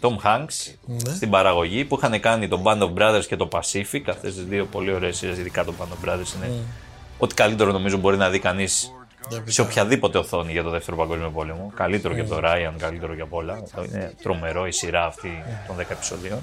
Tom 0.02 0.15
Hanks 0.26 0.74
Ναι. 0.86 1.13
στην 1.15 1.30
παραγωγή 1.30 1.86
που 1.86 1.96
είχαν 2.02 2.20
κάνει 2.20 2.48
το 2.48 2.62
Band 2.65 2.80
of 2.82 2.94
Brothers 2.98 3.26
και 3.28 3.36
το 3.36 3.48
Pacific. 3.52 4.02
Αυτές 4.10 4.34
τις 4.34 4.44
δύο 4.44 4.65
πολύ 4.65 4.94
ωραίες 4.94 5.18
σειρές, 5.18 5.38
ειδικά 5.38 5.63
το 5.63 5.74
Band 5.80 5.84
of 5.84 6.10
Brothers 6.10 6.36
είναι. 6.36 6.50
Mm. 6.50 6.74
Ό,τι 7.18 7.34
καλύτερο 7.34 7.72
νομίζω 7.72 7.98
μπορεί 7.98 8.18
να 8.18 8.30
δει 8.30 8.39
κανείς 8.39 8.82
Για 8.82 8.98
σε 9.45 9.62
οποιαδήποτε 9.62 10.17
οθόνη 10.17 10.51
για 10.51 10.63
το 10.63 10.69
δεύτερο 10.69 10.97
παγκόσμιο 10.97 11.29
πόλεμο. 11.29 11.71
Καλύτερο 11.75 12.13
και 12.13 12.21
Mm. 12.21 12.25
από 12.32 12.36
το 12.36 12.41
Ryan, 12.43 12.73
καλύτερο 12.77 13.15
και 13.15 13.21
από 13.21 13.38
όλα. 13.38 13.60
Αυτό 13.63 13.84
είναι 13.84 14.13
τρομερό 14.21 14.67
η 14.67 14.71
σειρά 14.71 15.05
αυτή 15.05 15.43
των 15.67 15.75
10 15.75 15.91
επεισοδίων. 15.91 16.39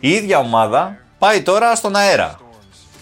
Η 0.00 0.10
ίδια 0.10 0.38
ομάδα 0.38 0.96
πάει 1.18 1.42
τώρα 1.42 1.74
στον 1.74 1.96
αέρα. 1.96 2.40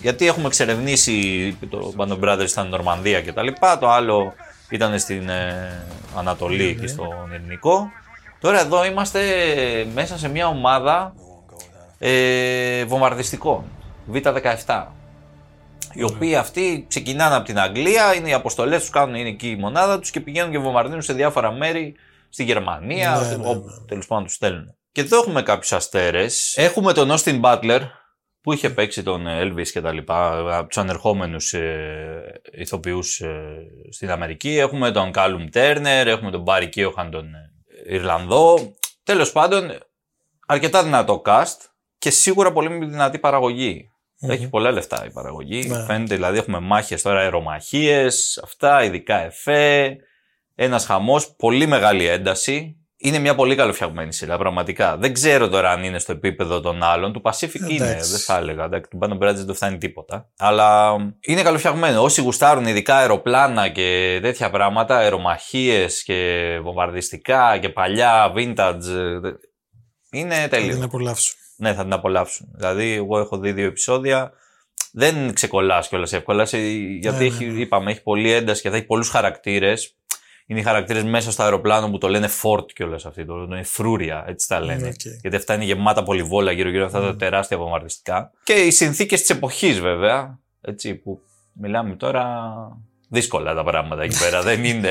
Γιατί 0.00 0.26
έχουμε 0.26 0.46
εξερευνήσει 0.46 1.56
το 1.70 1.94
Band 1.96 2.08
of 2.08 2.18
Brothers 2.20 2.48
ήταν 2.50 2.68
Νορμανδία 2.68 3.20
και 3.20 3.32
τα 3.32 3.42
λοιπά, 3.42 3.78
το 3.78 3.88
άλλο 3.90 4.32
ήταν 4.68 4.98
στην 4.98 5.28
ε, 5.28 5.86
Ανατολή 6.16 6.76
και 6.80 6.86
στον 6.86 7.32
Ελληνικό. 7.34 7.90
Τώρα 8.40 8.60
εδώ 8.60 8.84
είμαστε 8.84 9.20
μέσα 9.94 10.18
σε 10.18 10.28
μια 10.28 10.46
ομάδα 10.46 11.14
ε, 11.98 12.84
βομβαρδιστικών, 12.84 13.64
Β17. 14.12 14.84
Οι 15.98 16.02
οποίοι 16.02 16.34
αυτοί 16.34 16.84
ξεκινάνε 16.88 17.34
από 17.34 17.44
την 17.44 17.58
Αγγλία, 17.58 18.14
είναι 18.14 18.28
οι 18.28 18.32
αποστολές 18.32 18.80
τους, 18.80 18.90
κάνουν 18.90 19.14
είναι 19.14 19.28
εκεί 19.28 19.50
η 19.50 19.56
μονάδα 19.56 19.98
τους 19.98 20.10
και 20.10 20.20
πηγαίνουν 20.20 20.50
και 20.50 20.58
βομβαρδίζουν 20.58 21.02
σε 21.02 21.12
διάφορα 21.12 21.52
μέρη 21.52 21.94
στη 22.28 22.44
Γερμανία, 22.44 23.26
Ναι, 23.30 23.36
ναι, 23.36 23.48
όπου 23.48 23.84
τέλος 23.86 24.06
πάντων 24.06 24.24
τους 24.24 24.34
στέλνουν. 24.34 24.76
Και 24.92 25.00
εδώ 25.00 25.18
έχουμε 25.18 25.42
κάποιους 25.42 25.72
αστέρες. 25.72 26.56
Έχουμε 26.56 26.92
τον 26.92 27.10
Austin 27.10 27.40
Butler 27.40 27.80
που 28.40 28.52
είχε 28.52 28.70
παίξει 28.70 29.02
τον 29.02 29.26
Elvis 29.28 29.68
και 29.72 29.80
τα 29.80 29.92
λοιπά, 29.92 30.38
από 30.58 30.68
τους 30.68 30.78
ανερχόμενους 30.78 31.52
ε, 31.52 32.40
ηθοποιούς 32.52 33.22
στην 33.90 34.10
Αμερική. 34.10 34.58
Έχουμε 34.58 34.90
τον 34.90 35.10
Callum 35.14 35.48
Turner, 35.52 36.06
έχουμε 36.06 36.30
τον 36.30 36.44
Barry 36.46 36.68
Keoghan 36.74 37.08
τον 37.10 37.34
ε, 37.34 37.94
Ιρλανδό. 37.94 38.74
Τέλος 39.02 39.32
πάντων, 39.32 39.78
αρκετά 40.46 40.84
δυνατό 40.84 41.22
cast 41.24 41.56
και 41.98 42.10
σίγουρα 42.10 42.52
πολύ 42.52 42.86
δυνατή 42.86 43.18
παραγωγή. 43.18 43.90
Μμμ. 44.20 44.30
Έχει 44.30 44.48
πολλά 44.48 44.70
λεφτά 44.70 45.04
η 45.06 45.10
παραγωγή. 45.10 45.68
Ναι. 45.68 45.84
Φαίνεται 45.84 46.14
δηλαδή 46.14 46.38
έχουμε 46.38 46.60
μάχες 46.60 47.02
τώρα, 47.02 47.20
αερομαχίες, 47.20 48.40
αυτά, 48.44 48.82
ειδικά 48.84 49.24
εφέ. 49.24 49.96
Ένας 50.54 50.84
χαμός, 50.84 51.34
πολύ 51.36 51.66
μεγάλη 51.66 52.06
ένταση. 52.06 52.72
Είναι 53.00 53.18
μια 53.18 53.34
πολύ 53.34 53.54
καλοφτιαγμένη 53.54 54.12
σειρά, 54.12 54.38
πραγματικά. 54.38 54.96
Δεν 54.96 55.12
ξέρω 55.12 55.48
τώρα 55.48 55.70
αν 55.70 55.84
είναι 55.84 55.98
στο 55.98 56.12
επίπεδο 56.12 56.60
των 56.60 56.82
άλλων. 56.82 57.12
Του 57.12 57.22
Pacific 57.24 57.70
είναι, 57.70 57.84
Εντάξει. 57.90 58.10
δεν 58.10 58.20
θα 58.20 58.36
έλεγα. 58.36 58.64
Εντάξει, 58.64 58.90
του 58.90 58.98
Band 59.02 59.08
of 59.12 59.18
Brothers 59.28 59.34
δεν 59.44 59.54
φτάνει 59.54 59.78
τίποτα. 59.78 60.30
Αλλά 60.38 60.96
είναι 61.20 61.42
καλοφτιαγμένο. 61.42 62.02
Όσοι 62.02 62.20
γουστάρουν 62.22 62.66
ειδικά 62.66 62.96
αεροπλάνα 62.96 63.68
και 63.68 64.18
τέτοια 64.22 64.50
πράγματα, 64.50 64.96
αερομαχίες 64.96 66.02
και 66.02 66.58
βομβαρδιστικά 66.62 67.58
και 67.58 67.68
παλιά, 67.68 68.32
vintage, 68.36 68.84
ε, 69.22 69.30
είναι 70.10 70.34
Θα 70.34 70.48
τέλειο. 70.48 70.74
την 70.74 70.82
απολαύσω. 70.82 71.34
Ναι, 71.58 71.74
θα 71.74 71.82
την 71.82 71.92
απολαύσουν. 71.92 72.48
Δηλαδή, 72.54 72.92
εγώ 72.92 73.18
έχω 73.18 73.38
δει 73.38 73.52
δύο 73.52 73.66
επεισόδια. 73.66 74.32
Δεν 74.92 75.32
ξεκολλάς 75.32 75.88
κιόλας 75.88 76.12
εύκολα, 76.12 76.44
σε- 76.44 76.58
γιατί 77.00 77.18
Ναι, 77.18 77.24
έχει, 77.24 77.44
ναι, 77.46 77.52
ναι. 77.52 77.60
είπαμε, 77.60 77.90
έχει 77.90 78.02
πολλή 78.02 78.32
ένταση 78.32 78.62
και 78.62 78.70
θα 78.70 78.76
έχει 78.76 78.86
πολλούς 78.86 79.08
χαρακτήρες. 79.08 79.92
Είναι 80.46 80.60
οι 80.60 80.62
χαρακτήρες 80.62 81.04
μέσα 81.04 81.30
στο 81.30 81.42
αεροπλάνο 81.42 81.90
που 81.90 81.98
το 81.98 82.08
λένε 82.08 82.28
fort 82.42 82.72
κιόλας 82.74 83.06
αυτή. 83.06 83.24
Το 83.24 83.34
λένε 83.34 83.62
φρούρια, 83.62 84.24
έτσι 84.28 84.48
τα 84.48 84.60
λένε. 84.60 84.86
Οκ. 84.86 84.92
Mm. 84.94 85.18
Γιατί 85.20 85.36
αυτά 85.36 85.54
είναι 85.54 85.64
γεμάτα 85.64 86.02
πολυβόλα 86.02 86.52
γύρω-γύρω 86.52 86.84
αυτά 86.84 87.00
τα 87.00 87.16
τεράστια 87.16 87.56
βομβαρδιστικά. 87.56 88.30
Και 88.42 88.52
οι 88.52 88.70
συνθήκες 88.70 89.20
της 89.20 89.30
εποχής 89.30 89.80
βέβαια. 89.80 90.38
Έτσι 90.60 90.94
που 90.94 91.20
μιλάμε 91.52 91.94
τώρα. 91.94 92.34
Δύσκολα 93.10 93.54
τα 93.54 93.64
πράγματα 93.64 94.02
εκεί 94.02 94.18
πέρα. 94.18 94.42
δεν 94.42 94.64
είναι. 94.64 94.90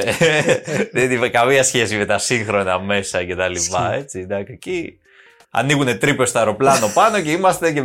δεν 0.92 1.12
έχει 1.12 1.30
καμία 1.30 1.64
σχέση 1.64 1.98
με 1.98 2.06
τα 2.06 2.18
σύγχρονα 2.18 2.80
μέσα 2.80 3.24
και 3.24 3.36
τα 3.36 3.48
λοιπά. 3.48 3.94
Έτσι, 3.94 4.20
εντάξει, 4.20 4.54
εκεί 4.54 5.00
ανοίγουν 5.58 6.00
τρύπες 6.00 6.30
στο 6.30 6.40
αεροπλάνο 6.40 6.88
πάνω 6.94 7.20
και 7.20 7.32
είμαστε 7.32 7.72
και 7.72 7.84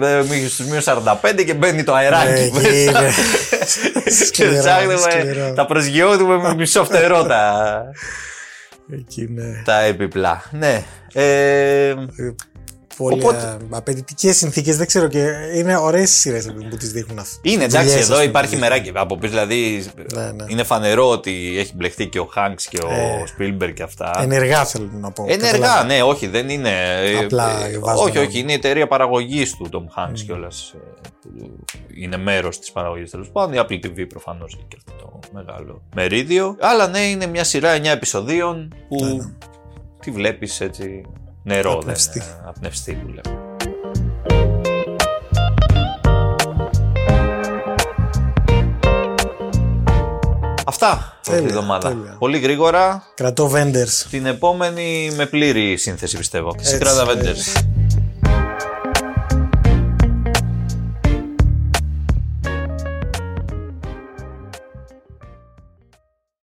στου 0.48 0.64
μείον 0.68 0.82
45 0.84 1.44
και 1.46 1.54
μπαίνει 1.54 1.82
το 1.84 1.94
αεράκι 1.94 2.40
εκεί 2.42 2.52
μέσα. 2.54 2.68
είναι. 2.70 3.10
και 4.04 4.10
Σκληρό, 4.26 4.58
ψάχνουμε, 4.58 4.96
σκληρό. 4.96 5.52
τα 5.54 5.66
προσγειώνουμε 5.66 6.36
με 6.36 6.54
μισό 6.54 6.84
φτερό 6.84 7.22
τα, 7.22 7.82
Εκεί 8.92 9.22
είναι. 9.30 9.62
τα 9.64 9.80
έπιπλα. 9.80 10.42
Ναι. 10.50 10.82
Ε, 11.12 11.94
Πολύ 12.96 13.22
Οπότε- 13.22 13.56
απαιτητικές 13.70 14.36
συνθήκες. 14.36 14.76
Δεν 14.76 14.86
ξέρω 14.86 15.08
και 15.08 15.26
είναι 15.54 15.76
ωραίες 15.76 16.10
σειρές 16.10 16.46
που 16.70 16.76
τις 16.76 16.92
δείχνουν 16.92 17.18
αυτέ. 17.18 17.50
είναι 17.50 17.64
εντάξει, 17.64 17.98
εδώ 17.98 18.22
υπάρχει 18.22 18.56
μεράκι 18.56 18.92
από 18.94 19.16
πίσω. 19.16 19.32
Δηλαδή 19.32 19.84
Ναι, 20.14 20.22
ναι. 20.22 20.44
είναι 20.48 20.62
φανερό 20.62 21.08
ότι 21.10 21.54
έχει 21.58 21.72
μπλεχτεί 21.76 22.06
και 22.08 22.18
ο 22.18 22.24
Χάγκ 22.24 22.54
και 22.68 22.78
ο 22.84 22.88
Ε, 22.90 23.26
Σπίλμπερ 23.26 23.72
και 23.72 23.82
αυτά. 23.82 24.10
Ενεργά 24.22 24.64
θέλω 24.64 24.90
να 24.92 25.10
πω. 25.10 25.24
Ενεργά, 25.28 25.50
Καταλάβα. 25.50 25.84
ναι, 25.84 26.02
όχι, 26.02 26.26
δεν 26.26 26.48
είναι. 26.48 26.70
ε, 27.02 27.18
Απλά 27.18 27.66
ε, 27.66 27.78
βάζουμε 27.78 28.08
όχι, 28.08 28.16
ένα- 28.18 28.26
όχι, 28.26 28.38
είναι 28.38 28.52
η 28.52 28.54
εταιρεία 28.54 28.86
παραγωγής 28.86 29.56
του 29.56 29.68
Tom 29.72 29.78
Hanks 30.10 30.20
κιόλας. 30.26 30.74
Είναι 32.00 32.16
μέρος 32.16 32.58
της 32.58 32.72
παραγωγής 32.72 33.10
τέλος 33.10 33.30
πάντων. 33.30 33.52
Η 33.54 33.58
Apple 33.60 33.86
TV 33.86 34.06
προφανώς 34.08 34.54
έχει 34.54 34.64
και 34.68 34.76
αυτό 34.78 34.92
το 35.04 35.18
μεγάλο 35.32 35.82
μερίδιο. 35.94 36.56
Αλλά 36.60 36.88
ναι, 36.88 36.98
είναι 36.98 37.26
μια 37.26 37.44
σειρά 37.44 37.72
9 37.74 37.90
επεισοδίων 37.90 38.74
που 38.88 39.04
Ναι, 39.04 39.12
ναι. 39.12 39.24
τη 40.00 40.10
βλέπεις 40.10 40.60
έτσι 40.60 41.02
νερό. 41.42 41.72
Απνευστή. 41.72 42.18
Δεν, 42.18 42.28
είναι, 42.28 42.48
απνευστή 42.48 42.92
που 42.92 43.08
λέμε. 43.08 43.40
Αυτά 50.66 51.12
αυτή 51.22 51.30
Τέλεια, 51.30 51.42
τη 51.42 51.58
εβδομάδα. 51.58 51.88
τέλεια. 51.88 52.16
Πολύ 52.18 52.38
γρήγορα. 52.38 53.02
Κρατώ 53.14 53.50
vendors. 53.54 54.06
Την 54.10 54.26
επόμενη 54.26 55.12
με 55.16 55.26
πλήρη 55.26 55.76
σύνθεση 55.76 56.16
πιστεύω. 56.16 56.54
Έτσι, 56.58 56.78
Secret 56.80 56.86
ε, 56.86 57.02
Avengers. 57.04 57.62